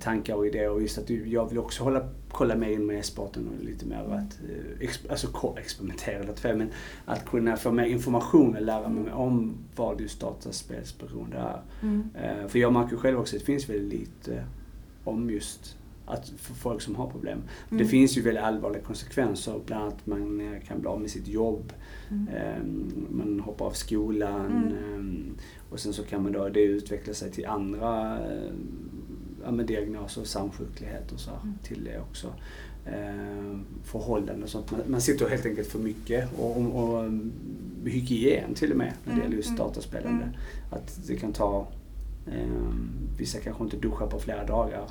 [0.00, 3.48] tankar och idéer och just att jag vill också hålla, kolla med in med e-sporten
[3.58, 6.68] och lite mer att, eh, exp, alltså experimentera lite fel, men
[7.04, 11.60] att kunna få mer information och lära mig om vad just dataspelsberoende är.
[11.82, 12.08] Mm.
[12.14, 14.44] Eh, För jag märker själv också att det finns väldigt lite
[15.04, 15.76] om just
[16.06, 17.38] att för folk som har problem.
[17.68, 17.88] Det Mm.
[17.88, 21.72] finns ju väldigt allvarliga konsekvenser, bland annat man eh, kan bli av med sitt jobb,
[22.10, 22.28] Mm.
[22.28, 24.94] ehm, man hoppar av skolan Mm.
[24.94, 25.36] ehm,
[25.70, 28.18] och sen så kan man då det utveckla sig till andra
[29.44, 31.54] ja, med diagnoser och samsjuklighet och så Mm.
[31.62, 32.32] till det också.
[32.86, 34.70] Ehm, Förhållanden och sånt.
[34.70, 37.10] Man, man sitter helt enkelt för mycket och, och, och
[37.84, 40.24] hygien till och med när det Mm, gäller just mm, dataspelande.
[40.24, 40.36] mm.
[40.70, 41.66] Att det kan ta
[42.32, 42.88] Ehm,
[43.18, 44.84] vissa kanske inte duschar på flera dagar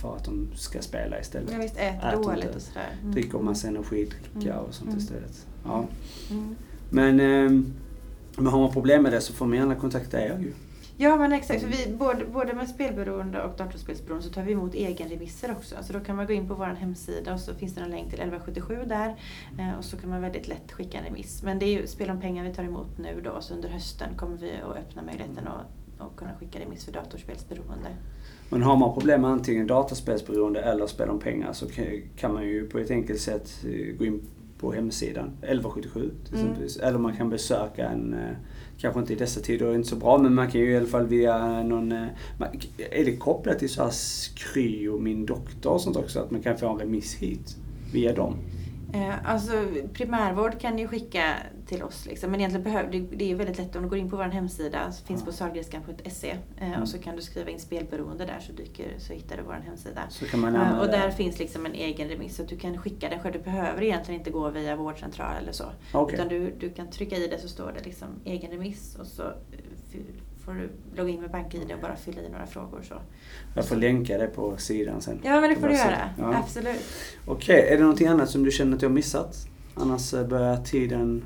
[0.00, 1.50] för att de ska spela istället.
[1.52, 2.56] Ja, visst, äter dåligt inte.
[2.56, 2.88] och sådär.
[3.00, 3.12] Mm.
[3.12, 5.46] Dricker massa energidricka och sånt istället.
[5.64, 5.84] Ja.
[6.90, 7.72] Men, ehm,
[8.36, 10.52] men har man problem med det så får man gärna kontakta er ju.
[11.02, 14.74] Ja men exakt, för vi, både, både med spelberoende och datorspelsberoende så tar vi emot
[14.74, 15.74] egenremisser också.
[15.82, 18.10] Så då kan man gå in på vår hemsida och så finns det en länk
[18.10, 19.08] till 1177 där.
[19.58, 21.42] Eh, och så kan man väldigt lätt skicka en remiss.
[21.42, 24.08] Men det är ju spel om pengar vi tar emot nu då, så under hösten
[24.16, 27.88] kommer vi att öppna möjligheten att, att kunna skicka remiss för datorspelsberoende.
[28.50, 31.66] Men har man problem med antingen dataspelsberoende eller spel om pengar så
[32.16, 34.22] kan- man ju på ett enkelt sätt eh, gå in
[34.58, 36.50] på hemsidan 1177 till Mm.
[36.52, 36.88] exempel.
[36.88, 38.30] Eller man kan besöka en, eh,
[38.80, 40.86] kanske inte i dessa tider, är inte så bra, men man kan ju i alla
[40.86, 42.06] fall via någon, eh,
[42.90, 46.20] är det kopplat till så här Skry och Min Doktor och sånt också?
[46.20, 47.56] Att man kan få en remiss hit
[47.92, 48.36] via dem?
[48.94, 49.52] Eh, alltså
[49.92, 51.34] primärvård kan ju skicka
[51.70, 52.30] till oss liksom.
[52.30, 54.92] Men egentligen behöver, det, det är väldigt lätt om du går in på vår hemsida,
[55.06, 56.82] finns på salgreskan.se eh, Mm.
[56.82, 60.02] och så kan du skriva in spelberoende där så, dyker, så hittar du vår hemsida.
[60.32, 61.12] Eh, och där det.
[61.12, 63.32] finns liksom en egen remiss så att du kan skicka den själv.
[63.32, 65.64] Du behöver egentligen inte gå via vårdcentral eller så.
[65.92, 66.14] Okej.
[66.14, 69.22] Utan du, du kan trycka i det så står det liksom egen remiss och så
[69.22, 70.00] eh,
[70.44, 72.82] får du logga in med BankID och bara fylla i några frågor.
[72.82, 72.94] Så.
[73.54, 75.20] Jag får länka det på sidan sen.
[75.24, 76.10] Ja men det får du göra.
[76.18, 76.36] Ja.
[76.36, 76.80] Absolut.
[77.26, 79.36] Okej, är det någonting annat som du känner att jag har missat?
[79.74, 81.24] Annars börjar tiden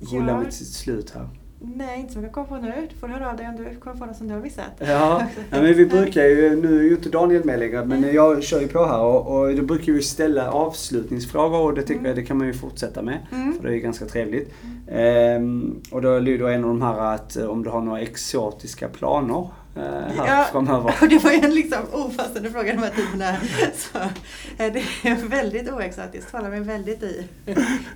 [0.00, 0.40] rulla Ja.
[0.40, 1.28] mot sitt slut här.
[1.62, 2.72] Nej, inte som jag kommer på nu.
[2.90, 4.64] Du får höra av dig om du kommer på något som du har missat.
[4.78, 4.86] Ja,
[5.50, 8.14] ja men vi brukar ju, nu är ju inte Daniel med längre, men Mm.
[8.14, 11.94] jag kör ju på här och, och då brukar vi ställa avslutningsfrågor och det tycker
[11.94, 12.06] Mm.
[12.06, 13.18] jag det kan man ju fortsätta med.
[13.32, 13.52] Mm.
[13.54, 14.52] För det är ju ganska trevligt.
[14.88, 18.88] Ehm, och då lyder en av de här att eh, om du har några exotiska
[18.88, 20.46] planer eh, här Ja.
[20.52, 20.94] framöver?
[21.02, 23.36] Och det var ju en liksom opassande fråga de här tiderna.
[23.74, 23.98] Så
[24.62, 26.30] eh, det är väldigt oexotiskt.
[26.30, 27.26] Faller mig väldigt i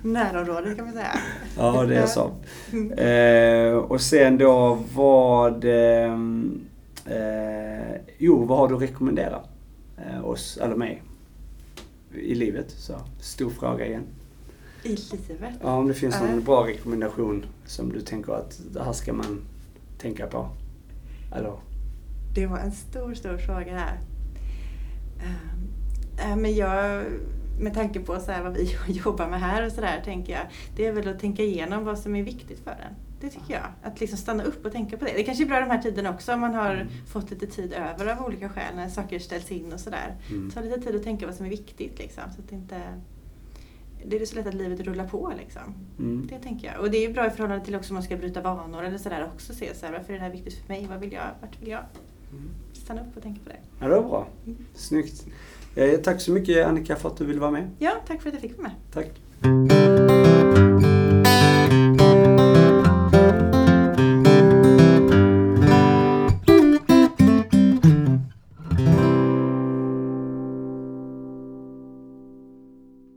[0.01, 1.19] närområdet kan man säga.
[1.57, 2.31] Ja, det är så.
[2.71, 2.91] Mm.
[2.91, 5.63] Eh, och sen då vad...
[5.65, 6.61] ehm,
[7.07, 9.39] Eh, jo, vad har du att rekommendera
[9.97, 11.03] eh, oss, eller mig,
[12.13, 12.71] i livet?
[12.71, 14.03] Så, stor fråga igen.
[14.83, 15.53] I livet.
[15.61, 16.41] Ja, om det finns någon Ja.
[16.45, 19.41] bra rekommendation som du tänker att det här ska man
[19.97, 20.49] tänka på.
[21.35, 21.53] Eller?
[22.35, 23.99] Det var en stor, stor fråga här.
[25.19, 27.03] Ehm, äh, men jag,
[27.59, 30.43] med tanke på så här vad vi jobbar med här och sådär, tänker jag,
[30.75, 32.95] det är väl att tänka igenom vad som är viktigt för en.
[33.21, 33.65] Det tycker jag.
[33.83, 35.11] Att liksom stanna upp och tänka på det.
[35.15, 36.87] Det kanske är bra de här tiderna också om man har Mm.
[37.07, 40.15] fått lite tid över av olika skäl när saker ställs in och sådär.
[40.29, 40.51] Mm.
[40.51, 42.23] Ta lite tid att tänka vad som är viktigt liksom.
[42.35, 42.81] Så att det inte...
[44.05, 45.61] Det är så lätt att livet rullar på liksom.
[45.99, 46.27] Mm.
[46.27, 46.79] Det tänker jag.
[46.81, 49.29] Och det är bra i förhållande till också om man ska bryta vanor eller sådär
[49.33, 49.53] också.
[49.53, 50.87] Se så här, varför är det här viktigt för mig?
[50.89, 51.25] Vad vill jag?
[51.41, 51.81] Vart vill jag?
[52.73, 53.57] stanna upp och tänka på det.
[53.79, 54.27] Ja, det var bra.
[54.73, 55.25] Snyggt.
[55.75, 57.69] Eh, tack så mycket Annika för att du ville vara med.
[57.79, 58.75] Ja, tack för att jag fick vara med.
[58.93, 60.84] Tack.